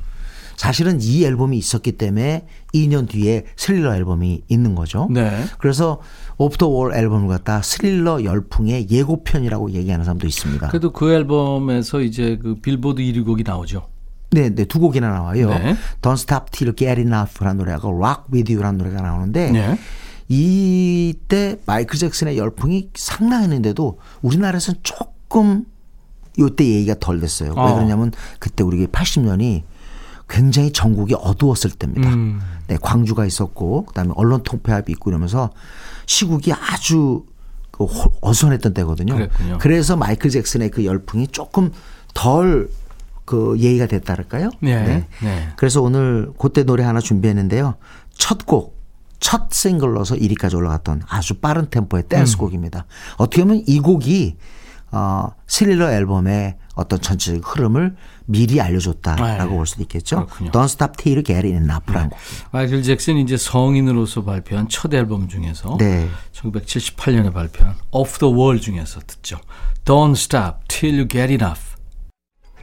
사실은 0.57 0.99
이 1.01 1.23
앨범이 1.25 1.57
있었기 1.57 1.93
때문에 1.93 2.45
2년 2.73 3.07
뒤에 3.09 3.45
스릴러 3.55 3.93
앨범이 3.95 4.43
있는 4.47 4.75
거죠. 4.75 5.07
네. 5.11 5.43
그래서 5.59 6.01
Off 6.37 6.57
the 6.57 6.69
Wall 6.69 6.93
앨범을 6.93 7.27
갖다 7.29 7.61
스릴러 7.61 8.23
열풍의 8.23 8.89
예고편이라고 8.89 9.71
얘기하는 9.71 10.03
사람도 10.05 10.27
있습니다. 10.27 10.67
그래도 10.69 10.91
그 10.91 11.11
앨범에서 11.13 12.01
이제 12.01 12.37
그 12.41 12.55
빌보드 12.55 13.01
1위 13.01 13.25
곡이 13.25 13.43
나오죠. 13.43 13.87
네, 14.31 14.49
네, 14.49 14.65
두 14.65 14.79
곡이나 14.79 15.09
나와요. 15.09 15.49
네. 15.49 15.75
Don't 16.01 16.13
Stop 16.13 16.51
Till 16.51 16.75
Get 16.75 16.99
Enough라는 16.99 17.57
노래하고 17.57 17.89
Rock 17.89 18.23
With 18.33 18.51
You라는 18.53 18.77
노래가 18.77 19.01
나오는데 19.01 19.51
네. 19.51 19.77
이때 20.27 21.57
마이클 21.65 21.97
잭슨의 21.99 22.37
열풍이 22.37 22.89
상당했는데도 22.95 23.99
우리나라에서는 24.21 24.79
조금 24.83 25.65
요때 26.39 26.65
얘기가 26.65 26.95
덜 26.99 27.19
됐어요. 27.19 27.53
왜 27.55 27.61
어. 27.61 27.75
그러냐면 27.75 28.11
그때 28.39 28.63
우리 28.63 28.85
80년이 28.87 29.63
굉장히 30.27 30.71
전국이 30.71 31.13
어두웠을 31.15 31.71
때입니다. 31.71 32.09
음. 32.09 32.41
네, 32.67 32.77
광주가 32.81 33.25
있었고 33.25 33.85
그다음에 33.85 34.11
언론 34.15 34.41
통폐합이 34.43 34.91
있고 34.93 35.11
이러면서 35.11 35.51
시국이 36.07 36.51
아주 36.51 37.25
그 37.71 37.83
호- 37.83 38.13
어수선했던 38.21 38.73
때거든요. 38.73 39.13
그랬군요. 39.13 39.57
그래서 39.59 39.95
마이클 39.95 40.31
잭슨의 40.31 40.71
그 40.71 40.85
열풍이 40.85 41.27
조금 41.27 41.71
덜 42.13 42.69
그 43.25 43.55
예의가 43.57 43.87
됐다랄까요? 43.87 44.51
네. 44.61 45.07
네. 45.23 45.49
그래서 45.55 45.81
오늘 45.81 46.31
그때 46.37 46.61
노래 46.63 46.83
하나 46.83 46.99
준비했는데요. 46.99 47.73
첫 48.13 48.45
곡, 48.45 48.74
첫 49.19 49.51
싱글로서 49.51 50.15
1위까지 50.15 50.55
올라갔던 50.55 51.03
아주 51.07 51.35
빠른 51.35 51.69
템포의 51.69 52.03
음. 52.03 52.09
댄스곡입니다. 52.09 52.85
어떻게 53.17 53.43
보면 53.43 53.63
이 53.67 53.79
곡이 53.79 54.37
어, 54.91 55.29
스릴러 55.47 55.91
앨범의 55.91 56.55
어떤 56.75 57.01
전체적 57.01 57.41
흐름을 57.43 57.95
미리 58.25 58.61
알려줬다라고 58.61 59.49
네. 59.49 59.55
볼 59.57 59.65
수도 59.67 59.81
있겠죠. 59.83 60.25
그렇군요. 60.25 60.51
Don't 60.51 60.65
Stop 60.65 60.93
Till 60.97 61.17
You 61.17 61.23
Get 61.23 61.47
Enough라는 61.47 62.09
곡. 62.09 62.19
마이클 62.51 62.81
잭슨이 62.83 63.21
이제 63.21 63.37
성인으로서 63.37 64.23
발표한 64.23 64.67
첫 64.69 64.93
앨범 64.93 65.27
중에서 65.27 65.77
네. 65.77 66.07
1978년에 66.33 67.33
발표한 67.33 67.75
Off 67.91 68.19
the 68.19 68.33
Wall 68.33 68.59
중에서 68.59 68.99
듣죠. 69.05 69.37
Don't 69.85 70.13
Stop 70.13 70.59
Till 70.67 70.97
You 70.97 71.07
Get 71.07 71.31
Enough. 71.33 71.75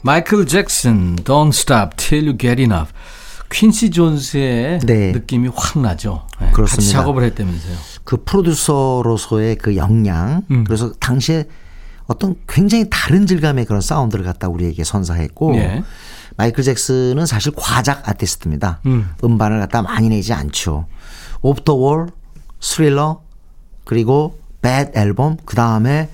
마이클 0.03 0.47
잭슨, 0.47 1.17
Don't 1.17 1.51
Stop 1.51 1.97
Till 1.97 2.27
You 2.27 2.37
Get 2.39 2.61
Enough. 2.61 2.93
퀸시 3.53 3.91
존스의 3.91 4.81
네. 4.81 5.13
느낌이 5.13 5.49
확 5.55 5.81
나죠. 5.81 6.27
네, 6.41 6.47
같이 6.47 6.55
그렇습니다. 6.55 6.93
작업을 6.93 7.23
했다면서요. 7.25 7.77
그 8.05 8.25
프로듀서로서의 8.25 9.57
그 9.57 9.77
역량 9.77 10.43
음. 10.51 10.65
그래서 10.65 10.93
당시에 10.95 11.45
어떤 12.07 12.35
굉장히 12.49 12.87
다른 12.91 13.27
질감의 13.27 13.67
그런 13.67 13.81
사운드를 13.81 14.25
갖다 14.25 14.49
우리에게 14.49 14.85
선사했고 14.85 15.55
예. 15.57 15.83
마이클 16.37 16.65
잭슨은 16.65 17.27
사실 17.27 17.53
과작 17.55 18.09
아티스트입니다. 18.09 18.81
음. 18.87 19.11
음반을 19.23 19.61
갖다 19.61 19.83
많이 19.83 20.09
내지 20.09 20.33
않죠. 20.33 20.87
Off 21.43 21.63
the 21.63 21.75
Wall, 21.75 22.09
Thriller, 22.61 23.23
그리고 23.85 24.39
Bad 24.63 24.99
앨범, 24.99 25.37
그 25.45 25.57
다음에 25.57 26.09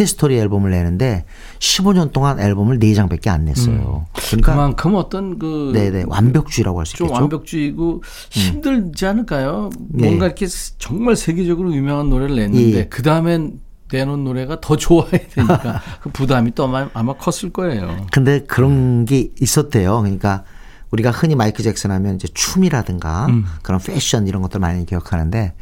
HIStory 0.00 0.38
앨범을 0.38 0.70
내는데 0.70 1.24
15년 1.58 2.12
동안 2.12 2.40
앨범을 2.40 2.78
4장밖에 2.78 3.28
안 3.28 3.44
냈어요. 3.44 4.06
그러니까 4.14 4.52
그만큼 4.52 4.94
어떤 4.94 5.38
그 5.38 5.72
네네 5.74 6.04
완벽주의라고 6.06 6.78
할 6.78 6.88
수 6.88 6.96
좀 6.96 7.06
있겠죠. 7.06 7.22
완벽주의고 7.22 8.02
힘들지 8.30 9.06
않을까요? 9.06 9.70
네. 9.88 10.06
뭔가 10.06 10.26
이렇게 10.26 10.46
정말 10.78 11.16
세계적으로 11.16 11.74
유명한 11.74 12.08
노래를 12.08 12.36
냈는데 12.36 12.78
예. 12.78 12.84
그 12.86 13.02
다음엔 13.02 13.60
내놓은 13.92 14.24
노래가 14.24 14.60
더 14.60 14.76
좋아야 14.76 15.10
되니까 15.10 15.80
그 16.00 16.10
부담이 16.10 16.54
또 16.54 16.64
아마, 16.64 16.88
아마 16.94 17.14
컸을 17.14 17.52
거예요. 17.52 18.06
근데 18.12 18.40
그런 18.44 19.04
게 19.04 19.30
있었대요. 19.40 20.00
그러니까 20.00 20.44
우리가 20.92 21.10
흔히 21.10 21.34
마이클 21.34 21.62
잭슨 21.64 21.90
하면 21.90 22.16
이제 22.16 22.28
춤이라든가 22.32 23.26
음. 23.26 23.44
그런 23.62 23.80
패션 23.80 24.26
이런 24.26 24.42
것들 24.42 24.60
많이 24.60 24.84
기억하는데 24.86 25.54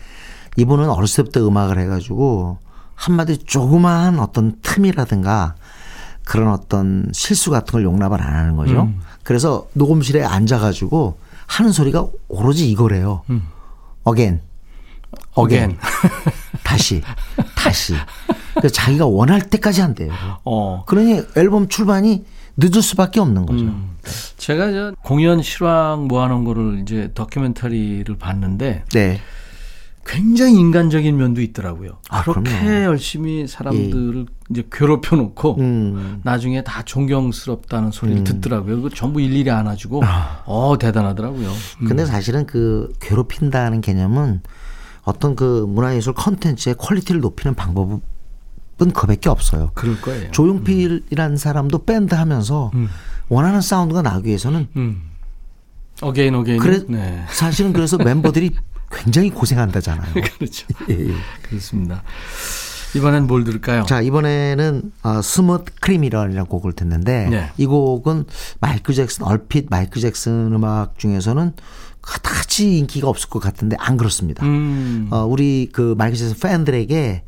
이분은 0.57 0.89
어렸을 0.89 1.25
때부터 1.25 1.47
음악을 1.47 1.79
해가지고 1.79 2.59
한마디 2.99 3.39
조그마한 3.39 4.19
어떤 4.19 4.57
틈이라든가 4.61 5.55
그런 6.25 6.53
어떤 6.53 7.09
실수 7.13 7.51
같은 7.51 7.73
걸 7.73 7.85
용납을 7.85 8.21
안 8.21 8.35
하는 8.35 8.57
거죠. 8.57 8.83
음. 8.83 9.01
그래서 9.23 9.69
녹음실에 9.75 10.25
앉아가지고 10.25 11.17
하는 11.47 11.71
소리가 11.71 12.09
오로지 12.27 12.69
이거래요. 12.69 13.23
어겐, 14.03 14.41
어겐, 15.35 15.71
Again. 15.71 15.79
다시, 16.65 17.03
다시. 17.55 17.95
그래서 18.55 18.73
자기가 18.75 19.07
원할 19.07 19.43
때까지 19.43 19.81
한대요. 19.81 20.13
어. 20.45 20.83
그러니 20.87 21.23
앨범 21.37 21.69
출반이 21.69 22.25
늦을 22.57 22.83
수밖에 22.83 23.21
없는 23.21 23.47
거죠. 23.47 23.65
음. 23.65 23.97
제가 24.39 24.73
저 24.73 24.93
공연 25.05 25.41
실황 25.41 26.09
모아놓은 26.09 26.45
거를 26.45 26.81
이제 26.83 27.13
다큐멘터리를 27.15 28.19
봤는데 28.19 28.85
네. 28.93 29.21
굉장히 30.09 30.55
인간적인 30.55 31.17
면도 31.19 31.43
있더라고요. 31.43 31.99
아, 32.09 32.23
그렇게 32.23 32.51
그럼요. 32.51 32.85
열심히 32.85 33.47
사람들을 33.47 34.25
이제 34.51 34.67
괴롭혀 34.73 35.17
놓고 35.17 35.57
음. 35.59 36.21
나중에 36.25 36.65
다 36.65 36.83
존경스럽다는 36.83 37.91
소리를 37.91 38.25
듣더라고요. 38.25 38.81
그 38.81 38.91
전부 38.91 39.21
일일이 39.21 39.51
안아주고 39.51 40.03
어 40.47 40.77
대단하더라고요. 40.79 41.51
근데 41.87 42.07
사실은 42.07 42.47
그 42.47 42.93
괴롭힌다는 43.01 43.83
개념은 43.83 44.41
어떤 45.05 45.37
그 45.37 45.67
문화예술 45.69 46.15
컨텐츠의 46.15 46.77
quality를 46.79 47.21
높이는 47.21 47.55
방법은 47.55 48.01
그밖에 48.79 49.29
없어요. 49.29 49.73
그럴 49.75 50.01
거예요. 50.01 50.31
조용필이라는 50.31 51.37
사람도 51.37 51.85
밴드 51.85 52.15
하면서 52.15 52.71
원하는 53.29 53.61
사운드가 53.61 54.01
나기 54.01 54.29
위해서는 54.29 54.69
음. 54.77 55.03
again 56.01 56.35
again. 56.35 56.59
그래 56.61 56.81
네. 56.89 57.25
사실은 57.29 57.73
그래서 57.73 57.99
멤버들이 57.99 58.53
굉장히 58.91 59.31
고생한다잖아요. 59.31 60.15
그렇죠. 60.39 60.67
예, 60.91 61.09
예. 61.09 61.15
그렇습니다. 61.43 62.03
이번엔 62.97 63.27
뭘 63.27 63.45
들을까요? 63.45 63.85
자 63.85 64.01
이번에는 64.01 64.93
어, 65.03 65.23
Smooth 65.23 65.73
Criminal이라는 65.81 66.47
곡을 66.47 66.73
듣는데 66.73 67.29
네. 67.29 67.51
이 67.59 67.67
곡은 67.67 68.25
마이클 68.61 68.95
잭슨 68.95 69.25
얼핏 69.25 69.67
마이클 69.69 70.01
잭슨 70.01 70.53
음악 70.55 70.99
중에서는 70.99 71.53
그다지 72.01 72.79
인기가 72.79 73.09
없을 73.09 73.29
것 73.29 73.41
같은데 73.41 73.77
안 73.79 73.99
그렇습니다. 73.99 74.45
음. 74.47 75.09
어, 75.11 75.25
우리 75.27 75.69
그 75.71 75.95
마이클 75.99 76.17
잭슨 76.17 76.37
팬들에게 76.39 77.25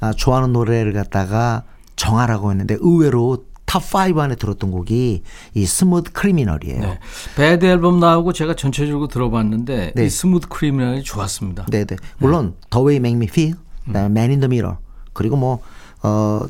아, 0.00 0.12
좋아하는 0.12 0.52
노래를 0.52 0.92
갖다가 0.94 1.64
정하라고 1.96 2.50
했는데 2.50 2.76
의외로 2.80 3.44
탑5 3.72 4.18
안에 4.18 4.34
들었던 4.34 4.70
곡이 4.70 5.22
이 5.54 5.66
Smooth 5.66 6.12
Criminal이에요. 6.12 6.80
네. 6.80 6.98
Bad 7.36 7.64
앨범 7.64 8.00
나오고 8.00 8.32
제가 8.32 8.54
전체적으로 8.54 9.08
들어봤는데 9.08 9.92
네. 9.94 10.04
이 10.04 10.10
Smooth 10.10 10.48
Criminal이 10.48 11.02
좋았습니다. 11.02 11.66
네, 11.70 11.84
네. 11.84 11.96
물론 12.18 12.54
The 12.70 12.84
Way 12.84 12.96
Make 12.96 13.16
Me 13.16 13.26
Feel, 13.28 13.54
그다음에 13.86 14.06
음. 14.08 14.16
Man 14.16 14.30
in 14.30 14.40
the 14.40 14.48
Mirror, 14.48 14.78
그리고 15.14 15.36
뭐 15.36 15.60
어, 16.02 16.46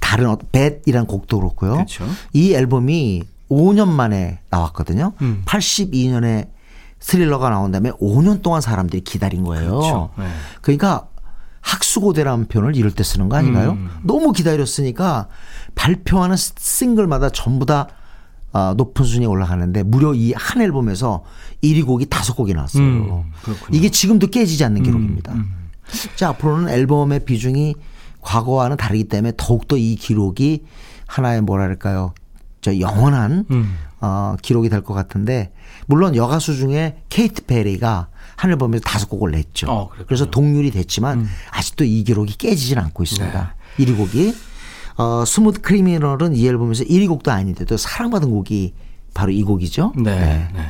다른 0.00 0.28
어, 0.28 0.36
Bad이라는 0.50 1.06
곡도 1.06 1.38
그렇고요. 1.38 1.74
그렇죠. 1.74 2.04
이 2.32 2.54
앨범이 2.54 3.22
5년 3.50 3.88
만에 3.88 4.40
나왔거든요. 4.50 5.12
음. 5.22 5.42
82년에 5.46 6.48
스릴러가 6.98 7.50
나온 7.50 7.70
다음에 7.70 7.90
5년 7.92 8.42
동안 8.42 8.60
사람들이 8.60 9.02
기다린 9.02 9.44
거예요. 9.44 9.70
그렇죠. 9.70 10.10
네. 10.18 10.24
그러니까 10.62 11.06
학수고대라는 11.64 12.46
표현을 12.46 12.76
이럴 12.76 12.90
때 12.92 13.02
쓰는 13.02 13.28
거 13.28 13.36
아닌가요? 13.36 13.72
음. 13.72 13.88
너무 14.02 14.32
기다렸으니까 14.32 15.28
발표하는 15.74 16.36
싱글마다 16.36 17.30
전부 17.30 17.66
다 17.66 17.88
아, 18.52 18.72
높은 18.76 19.04
순위에 19.04 19.26
올라가는데 19.26 19.82
무려 19.82 20.14
이 20.14 20.32
한 20.36 20.62
앨범에서 20.62 21.24
1위 21.62 21.84
곡이 21.84 22.06
다섯 22.06 22.34
곡이 22.34 22.54
나왔어요. 22.54 22.82
음. 22.84 23.10
음, 23.48 23.54
이게 23.72 23.90
지금도 23.90 24.28
깨지지 24.28 24.62
않는 24.64 24.82
기록입니다. 24.84 25.34
자, 26.16 26.28
앞으로는 26.28 26.68
앨범의 26.68 27.24
비중이 27.24 27.74
과거와는 28.20 28.76
다르기 28.76 29.04
때문에 29.04 29.32
더욱더 29.36 29.76
이 29.76 29.96
기록이 29.96 30.64
하나의 31.06 31.40
뭐랄까요. 31.42 32.14
저 32.60 32.78
영원한 32.78 33.44
음. 33.50 33.76
어, 34.04 34.36
기록이 34.42 34.68
될 34.68 34.82
것 34.82 34.92
같은데 34.92 35.50
물론 35.86 36.14
여가수 36.14 36.56
중에 36.56 37.02
케이티 37.08 37.46
페리가 37.46 38.08
한 38.36 38.50
앨범에서 38.50 38.82
다섯 38.84 39.08
곡을 39.08 39.30
냈죠. 39.30 39.66
어. 39.70 39.90
음. 39.98 40.04
그래서 40.06 40.26
동률이 40.30 40.70
됐지만 40.70 41.26
아직도 41.50 41.84
이 41.84 42.04
기록이 42.04 42.36
깨지진 42.36 42.78
않고 42.78 43.02
있습니다. 43.02 43.54
일 43.78 43.86
1위 43.86 43.96
곡이 43.96 44.34
어, 44.96 45.24
Smooth 45.26 45.60
Criminal은 45.62 46.36
이 46.36 46.46
앨범에서 46.46 46.84
1위 46.84 47.08
곡도 47.08 47.30
아닌데도 47.32 47.76
사랑받은 47.76 48.30
곡이 48.30 48.74
바로 49.14 49.32
이 49.32 49.42
곡이죠. 49.42 49.92
네. 49.96 50.48
네. 50.54 50.66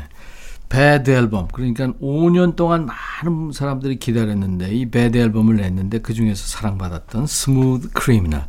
Bad 0.68 1.10
앨범. 1.10 1.48
그러니까 1.52 1.88
5년 2.00 2.56
동안 2.56 2.86
많은 2.86 3.52
사람들이 3.52 3.98
기다렸는데 3.98 4.72
이 4.74 4.90
Bad 4.90 5.18
앨범을 5.18 5.56
냈는데 5.56 5.98
그 5.98 6.14
중에서 6.14 6.46
사랑받았던 6.46 7.26
Smooth 7.26 7.90
Criminal. 7.92 8.44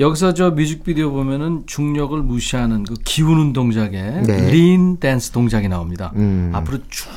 여기서 0.00 0.34
저 0.34 0.50
뮤직비디오 0.50 1.12
보면은 1.12 1.62
중력을 1.66 2.20
무시하는 2.20 2.82
그 2.82 2.94
기우는 2.94 3.52
동작에 3.52 4.22
네. 4.26 4.50
lean 4.50 4.96
댄스 4.98 5.30
동작이 5.30 5.68
나옵니다. 5.68 6.12
음. 6.16 6.50
앞으로 6.52 6.78
쭉, 6.88 7.08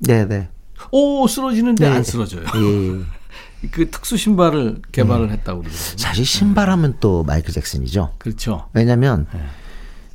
네, 0.00 0.26
네. 0.26 0.48
오, 0.90 1.26
쓰러지는데 1.28 1.88
네. 1.88 1.96
안 1.96 2.02
쓰러져요. 2.04 2.42
예. 2.42 3.68
그 3.70 3.90
특수 3.90 4.16
신발을 4.16 4.82
개발을 4.92 5.30
했다고 5.30 5.62
그러더라고요. 5.62 5.96
사실 5.96 6.24
신발하면 6.24 6.96
또 7.00 7.24
마이클 7.24 7.52
잭슨이죠. 7.52 8.14
그렇죠. 8.18 8.68
왜냐면 8.72 9.26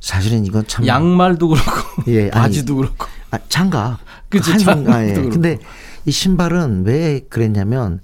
사실은 0.00 0.44
이건 0.46 0.66
참 0.66 0.86
양말도 0.86 1.48
그렇고 1.48 2.02
예, 2.08 2.22
아니, 2.24 2.30
바지도 2.30 2.76
그렇고 2.76 3.06
아, 3.30 3.38
장갑. 3.48 3.98
그치, 4.28 4.50
한 4.50 4.58
손- 4.60 4.88
아, 4.90 5.02
예. 5.02 5.08
장갑도 5.14 5.14
그렇고. 5.14 5.30
근데 5.30 5.58
이 6.06 6.10
신발은 6.10 6.84
왜 6.84 7.20
그랬냐면 7.30 8.00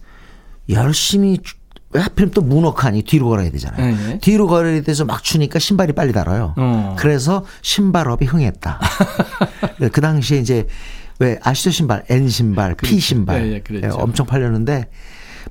열심히 0.71 1.39
주- 1.43 1.55
왜 1.55 1.60
하필 1.95 2.31
또 2.31 2.41
문어칸이 2.43 3.03
뒤로 3.03 3.29
걸어야 3.29 3.51
되잖아요. 3.51 3.97
네. 3.97 4.19
뒤로 4.21 4.47
걸어야 4.47 4.81
돼서 4.83 5.05
막 5.05 5.25
추니까 5.25 5.59
신발이 5.59 5.93
빨리 5.93 6.13
닳아요. 6.13 6.55
어. 6.57 6.97
그래서 6.99 7.45
신발업이 7.63 8.27
흥했다. 8.27 8.81
그 9.93 10.01
당시에 10.01 10.39
이제 10.39 10.67
왜 11.19 11.39
아시죠 11.43 11.71
신발 11.71 12.05
N 12.09 12.29
신발, 12.29 12.75
P 12.77 12.99
신발 13.01 13.47
예, 13.47 13.55
예, 13.55 13.61
그랬죠. 13.61 13.97
엄청 13.97 14.27
팔렸는데 14.27 14.89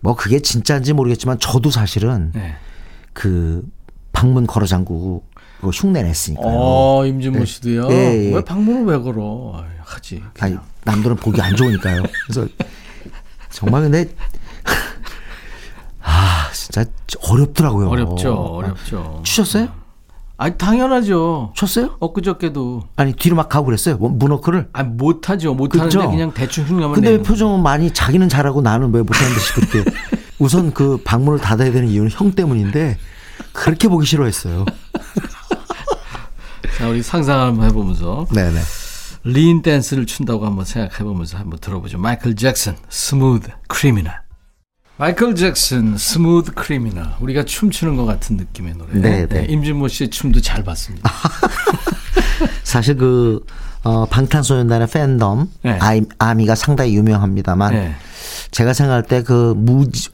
뭐 0.02 0.16
그게 0.16 0.40
진짜인지 0.40 0.94
모르겠지만 0.94 1.40
저도 1.40 1.70
사실은 1.72 2.32
네. 2.34 2.56
그 3.14 3.64
방문 4.14 4.48
걸어 4.48 4.66
잠그고 4.66 5.24
흉내 5.74 6.04
냈으니까요. 6.04 6.56
어, 6.56 7.06
임진모 7.06 7.44
씨도요. 7.44 7.88
예, 7.92 8.28
예. 8.28 8.36
왜 8.36 8.44
방문을 8.44 8.86
왜 8.86 8.98
걸어? 8.98 9.64
하지. 9.84 10.24
아니. 10.40 10.56
남들은 10.86 11.18
보기 11.18 11.42
안 11.42 11.56
좋으니까요. 11.56 12.04
그래서 12.26 12.48
정말 13.52 13.82
근데 13.84 14.06
아 14.06 14.39
진짜 16.72 16.90
어렵더라고요. 17.30 17.90
어렵죠, 17.90 18.34
어렵죠. 18.34 19.22
추셨어요? 19.24 19.70
아니 20.38 20.58
당연하죠. 20.58 21.52
쳤어요? 21.56 21.98
엊그저께도 22.00 22.84
아니 22.96 23.14
뒤로 23.14 23.36
막 23.36 23.50
가고 23.50 23.66
그랬어요. 23.66 23.98
뭐, 23.98 24.10
moonwalk를. 24.10 24.70
아 24.72 24.84
못하죠. 24.84 25.54
못하는데 25.54 25.98
그죠? 25.98 26.10
그냥 26.10 26.34
대충 26.34 26.66
흉내만 26.66 26.94
근데 26.94 27.22
표정은 27.22 27.62
많이 27.62 27.92
자기는 27.92 28.30
잘하고 28.30 28.62
나는 28.62 28.94
왜 28.94 29.02
못하는 29.02 29.34
듯이 29.34 29.54
그렇게 29.54 29.84
우선 30.40 30.74
그 30.74 31.02
방문을 31.04 31.40
닫아야 31.40 31.72
되는 31.74 31.90
이유는 31.90 32.10
형 32.12 32.32
때문인데 32.32 32.98
그렇게 33.52 33.90
보기 33.90 34.06
싫어했어요. 34.06 34.66
자, 36.78 36.88
우리 36.88 37.04
상상 37.04 37.42
한번 37.42 37.66
해보면서 37.66 38.26
네네. 38.34 38.62
lean 39.26 39.62
댄스를 39.62 40.06
춘다고 40.06 40.46
한번 40.46 40.64
생각해보면서 40.64 41.38
한번 41.38 41.60
들어보죠. 41.60 41.98
마이클 41.98 42.38
잭슨, 42.38 42.78
Smooth 42.88 43.50
Criminal. 43.68 44.14
마이클 45.00 45.34
잭슨, 45.34 45.98
Smooth 45.98 46.52
Criminal. 46.52 47.08
우리가 47.22 47.44
춤추는 47.46 47.96
것 47.96 48.04
같은 48.06 48.36
느낌의 48.36 48.74
노래. 48.74 48.92
네, 48.96 49.26
네. 49.28 49.46
임진모 49.48 49.88
씨의 49.88 50.10
춤도 50.10 50.42
잘 50.42 50.62
봤습니다. 50.62 51.10
사실 52.64 52.98
그 52.98 53.40
어, 53.86 54.06
방탄소년단의 54.08 54.88
팬덤 54.88 55.48
네. 55.64 55.78
아이, 55.80 56.02
아미가 56.18 56.56
상당히 56.56 56.98
유명합니다만 56.98 57.74
네. 57.74 57.94
제가 58.52 58.74
생각할 58.74 59.04
때 59.04 59.24
그 59.24 59.56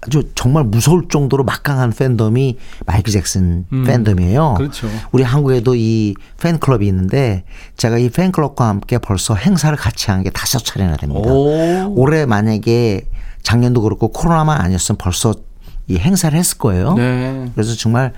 아주 0.05 0.29
정말 0.36 0.63
무서울 0.65 1.07
정도로 1.09 1.43
막강한 1.45 1.91
팬덤이 1.91 2.57
마이클 2.86 3.11
잭슨 3.11 3.65
팬덤이에요. 3.88 4.53
그렇죠. 4.55 4.88
우리 5.11 5.23
한국에도 5.23 5.73
이 5.75 6.13
팬클럽이 6.39 6.86
있는데 6.86 7.43
제가 7.75 7.97
이 7.97 8.09
팬클럽과 8.09 8.67
함께 8.67 8.99
벌써 8.99 9.33
행사를 9.33 9.75
같이 9.75 10.11
한 10.11 10.21
게 10.21 10.29
다섯 10.29 10.59
차례나 10.63 10.97
됩니다. 10.97 11.27
오. 11.27 11.91
올해 11.99 12.27
만약에 12.27 13.07
작년도 13.45 13.81
그렇고 13.81 14.09
코로나만 14.09 14.59
아니었으면 14.59 14.97
벌써 14.97 15.35
이 15.87 15.97
행사를 15.97 16.37
했을 16.37 16.57
거예요. 16.57 16.95
네. 16.95 17.49
그래서 17.53 17.75
정말 17.75 18.11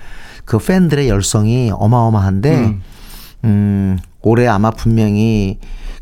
그 0.46 0.58
팬들의 0.58 1.06
열성이 1.08 1.70
어마어마한데 1.72 2.78
음, 3.44 3.98
올해 4.22 4.46
아마 4.46 4.70
분명히 4.70 5.58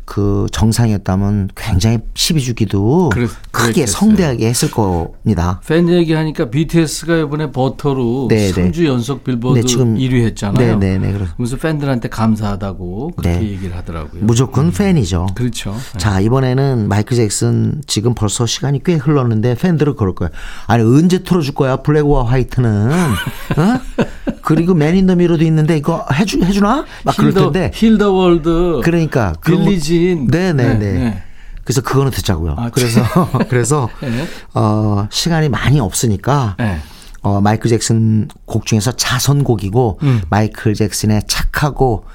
그 0.07 0.47
정상이었다면 0.53 1.49
굉장히 1.53 1.97
12주기도 2.13 3.09
그랬- 3.09 3.27
크게 3.51 3.73
그랬겠어요. 3.73 3.85
성대하게 3.87 4.47
했을 4.47 4.71
겁니다. 4.71 5.59
팬 5.67 5.89
얘기하니까 5.89 6.49
BTS가 6.49 7.17
이번에 7.17 7.51
버터로 7.51 8.27
네, 8.29 8.49
네. 8.53 8.71
3주 8.71 8.85
연속 8.85 9.25
빌보드 9.25 9.59
네, 9.59 9.65
지금 9.65 9.95
1위 9.97 10.23
했잖아요. 10.27 10.79
네, 10.79 10.97
네, 10.97 11.11
네. 11.11 11.25
그래서 11.35 11.57
팬들한테 11.57 12.07
감사하다고 12.07 13.11
그렇게 13.17 13.37
네. 13.39 13.49
얘기를 13.51 13.75
하더라고요. 13.75 14.23
무조건 14.23 14.71
팬이죠. 14.71 15.27
그렇죠. 15.35 15.73
네. 15.73 15.97
자, 15.99 16.21
이번에는 16.21 16.87
마이클 16.87 17.17
잭슨 17.17 17.81
지금 17.85 18.13
벌써 18.15 18.45
시간이 18.45 18.83
꽤 18.85 18.93
흘렀는데 18.95 19.55
팬들은 19.55 19.97
그럴 19.97 20.15
거예요. 20.15 20.31
아니, 20.67 20.83
언제 20.83 21.21
틀어줄 21.21 21.53
거야? 21.53 21.75
Black 21.77 22.23
or 22.25 22.36
White는. 22.36 22.91
어? 23.57 24.05
그리고 24.47 24.73
Man 24.73 24.92
in 24.92 25.05
the 25.07 25.13
Mirror도 25.15 25.43
있는데 25.43 25.75
이거 25.75 26.05
해주, 26.13 26.41
해주나? 26.41 26.85
막 27.03 27.17
그럴 27.17 27.31
Heal 27.31 27.41
the, 27.41 27.51
텐데. 27.51 27.69
Heal 27.73 27.96
the 27.96 28.13
World. 28.13 28.79
그러니까. 28.81 29.33
거- 29.33 29.41
Billie 29.41 29.88
Jean. 29.88 30.27
네네 30.27 30.73
네. 30.75 31.23
그래서 31.65 31.81
그거는 31.81 32.11
듣자고요. 32.11 32.55
아, 32.57 32.69
그래서, 32.69 33.01
그래서, 33.49 33.89
네. 33.99 34.25
어, 34.53 35.05
시간이 35.11 35.49
많이 35.49 35.81
없으니까. 35.81 36.55
네. 36.59 36.77
어, 37.23 37.41
마이클 37.41 37.69
잭슨 37.69 38.29
곡 38.45 38.65
중에서 38.65 38.93
자선곡이고 38.93 39.99
음. 40.03 40.21
마이클 40.29 40.73
잭슨의 40.73 41.23
착하고 41.27 42.05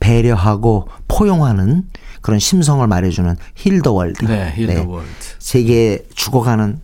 배려하고 0.00 0.88
포용하는 1.08 1.82
그런 2.22 2.38
심성을 2.40 2.86
말해주는 2.86 3.36
Heal 3.54 3.76
the 3.76 3.92
World. 3.92 4.24
네, 4.24 4.54
Heal 4.56 4.74
the 4.74 4.88
World. 4.88 5.06
세계 5.38 6.04
죽어가는 6.14 6.80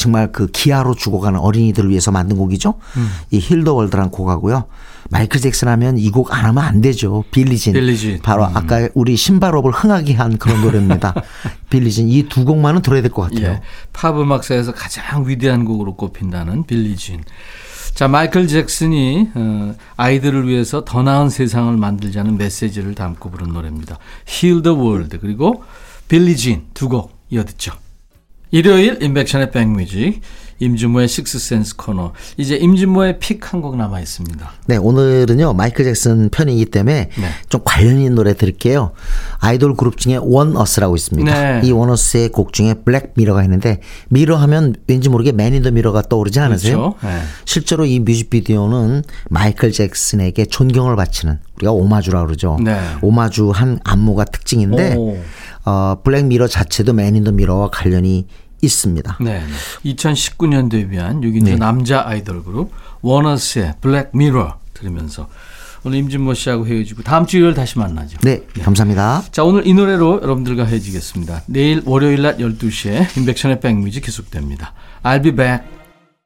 정말 0.00 0.32
그 0.32 0.46
기아로 0.46 0.94
죽어가는 0.94 1.38
어린이들을 1.38 1.90
위해서 1.90 2.10
만든 2.10 2.36
곡이죠. 2.38 2.74
음. 2.96 3.08
이 3.30 3.38
Heal 3.38 3.59
the 3.59 3.74
World란 3.74 4.10
곡하고요. 4.10 4.64
마이클 5.10 5.40
잭슨 5.40 5.68
하면 5.68 5.98
이 5.98 6.10
곡 6.10 6.32
안 6.32 6.44
하면 6.46 6.64
안 6.64 6.80
되죠. 6.80 7.22
Billie 7.30 7.53
Jean. 7.53 7.72
Billie 7.74 7.96
Jean. 7.96 8.14
음. 8.14 8.18
바로 8.22 8.44
아까 8.44 8.88
우리 8.94 9.16
신발업을 9.16 9.72
흥하게 9.72 10.14
한 10.14 10.38
그런 10.38 10.62
노래입니다. 10.62 11.14
Billie 11.70 11.93
Jean 11.93 12.08
이 12.08 12.28
두 12.28 12.44
곡만은 12.44 12.80
들어야 12.82 13.02
될 13.02 13.10
것 13.10 13.22
같아요. 13.30 13.52
예. 13.54 13.60
팝 13.92 14.18
음악사에서 14.18 14.72
가장 14.72 15.28
위대한 15.28 15.64
곡으로 15.64 15.96
꼽힌다는 15.96 16.64
Billie 16.66 16.96
Jean. 16.96 17.22
자, 17.94 18.06
마이클 18.08 18.46
잭슨이 18.46 19.28
어, 19.34 19.74
아이들을 19.96 20.46
위해서 20.48 20.84
더 20.84 21.02
나은 21.02 21.28
세상을 21.28 21.76
만들자는 21.76 22.38
메시지를 22.38 22.94
담고 22.94 23.30
부른 23.30 23.52
노래입니다. 23.52 23.98
Heal 24.28 24.62
the 24.62 24.78
World 24.78 25.18
그리고 25.18 25.64
Billie 26.08 26.43
Jean 26.43 26.66
두 26.72 26.88
곡 26.88 27.18
이어듣죠. 27.30 27.72
일요일 28.50 29.02
임백천의 29.02 29.50
백뮤직 29.50 30.20
임진모의 30.60 31.08
Six 31.08 31.34
Sense 31.34 31.76
코너 31.76 32.12
이제 32.36 32.54
임진모의 32.56 33.18
pick 33.18 33.40
한 33.52 33.60
곡 33.60 33.76
남아 33.76 34.00
있습니다. 34.00 34.52
네, 34.66 34.76
오늘은요, 34.76 35.54
마이클 35.54 35.84
잭슨 35.84 36.28
편이기 36.30 36.66
때문에 36.66 37.10
네. 37.14 37.28
좀 37.48 37.62
관련 37.64 37.96
있는 37.98 38.14
노래 38.14 38.34
들을게요. 38.34 38.92
아이돌 39.38 39.74
그룹 39.74 39.96
중에 39.96 40.18
원어스라고 40.20 40.94
있습니다. 40.96 41.60
네. 41.60 41.66
이 41.66 41.72
원어스의 41.72 42.28
곡 42.28 42.52
중에 42.52 42.74
Black 42.84 43.14
Mirror가 43.16 43.42
있는데, 43.44 43.80
mirror 44.08 44.36
하면 44.36 44.74
왠지 44.86 45.08
모르게 45.08 45.32
Man 45.32 45.47
in 45.47 45.57
the 45.57 45.72
Mirror가 45.72 46.02
떠오르지 46.02 46.40
않으세요? 46.40 46.94
그렇죠. 46.94 46.96
네. 47.02 47.22
실제로 47.44 47.84
이 47.86 47.98
뮤직비디오는 47.98 49.02
마이클 49.30 49.72
잭슨에게 49.72 50.44
존경을 50.46 50.96
바치는 50.96 51.38
우리가 51.56 51.72
오마주라고 51.72 52.26
그러죠. 52.26 52.58
네. 52.62 52.78
오마주 53.02 53.50
한 53.50 53.80
안무가 53.84 54.24
특징인데, 54.24 54.94
오. 54.96 55.18
어, 55.64 55.96
Black 56.04 56.26
Mirror 56.26 56.46
자체도 56.46 56.92
Man 56.92 57.07
in 57.07 57.17
the 57.17 57.32
Mirror와 57.32 57.70
관련이 57.70 58.26
있습니다. 58.62 59.18
네. 59.20 59.42
2019년 59.84 60.70
데뷔한 60.70 61.20
6인조 61.20 61.58
남자 61.58 62.06
아이돌 62.06 62.44
그룹 62.44 62.72
원어스의 63.02 63.74
Black 63.80 64.10
Mirror 64.14 64.58
들으면서 64.74 65.28
오늘 65.82 65.98
임진모 65.98 66.34
씨하고 66.34 66.66
헤어지고 66.66 67.02
다음 67.02 67.26
주 67.26 67.38
일요일 67.38 67.54
다시 67.54 67.78
만나죠. 67.78 68.18
네, 68.22 68.42
감사합니다. 68.62 69.24
자, 69.32 69.44
오늘 69.44 69.66
이 69.66 69.72
노래로 69.72 70.20
여러분들과 70.22 70.64
헤어지겠습니다. 70.64 71.44
내일 71.46 71.82
월요일 71.86 72.22
낮 72.22 72.38
12시에 72.38 73.16
임백천의 73.16 73.60
백뮤직 73.60 74.04
계속됩니다. 74.04 74.74
I'll 75.02 75.22
be 75.22 75.34
back. 75.34 75.79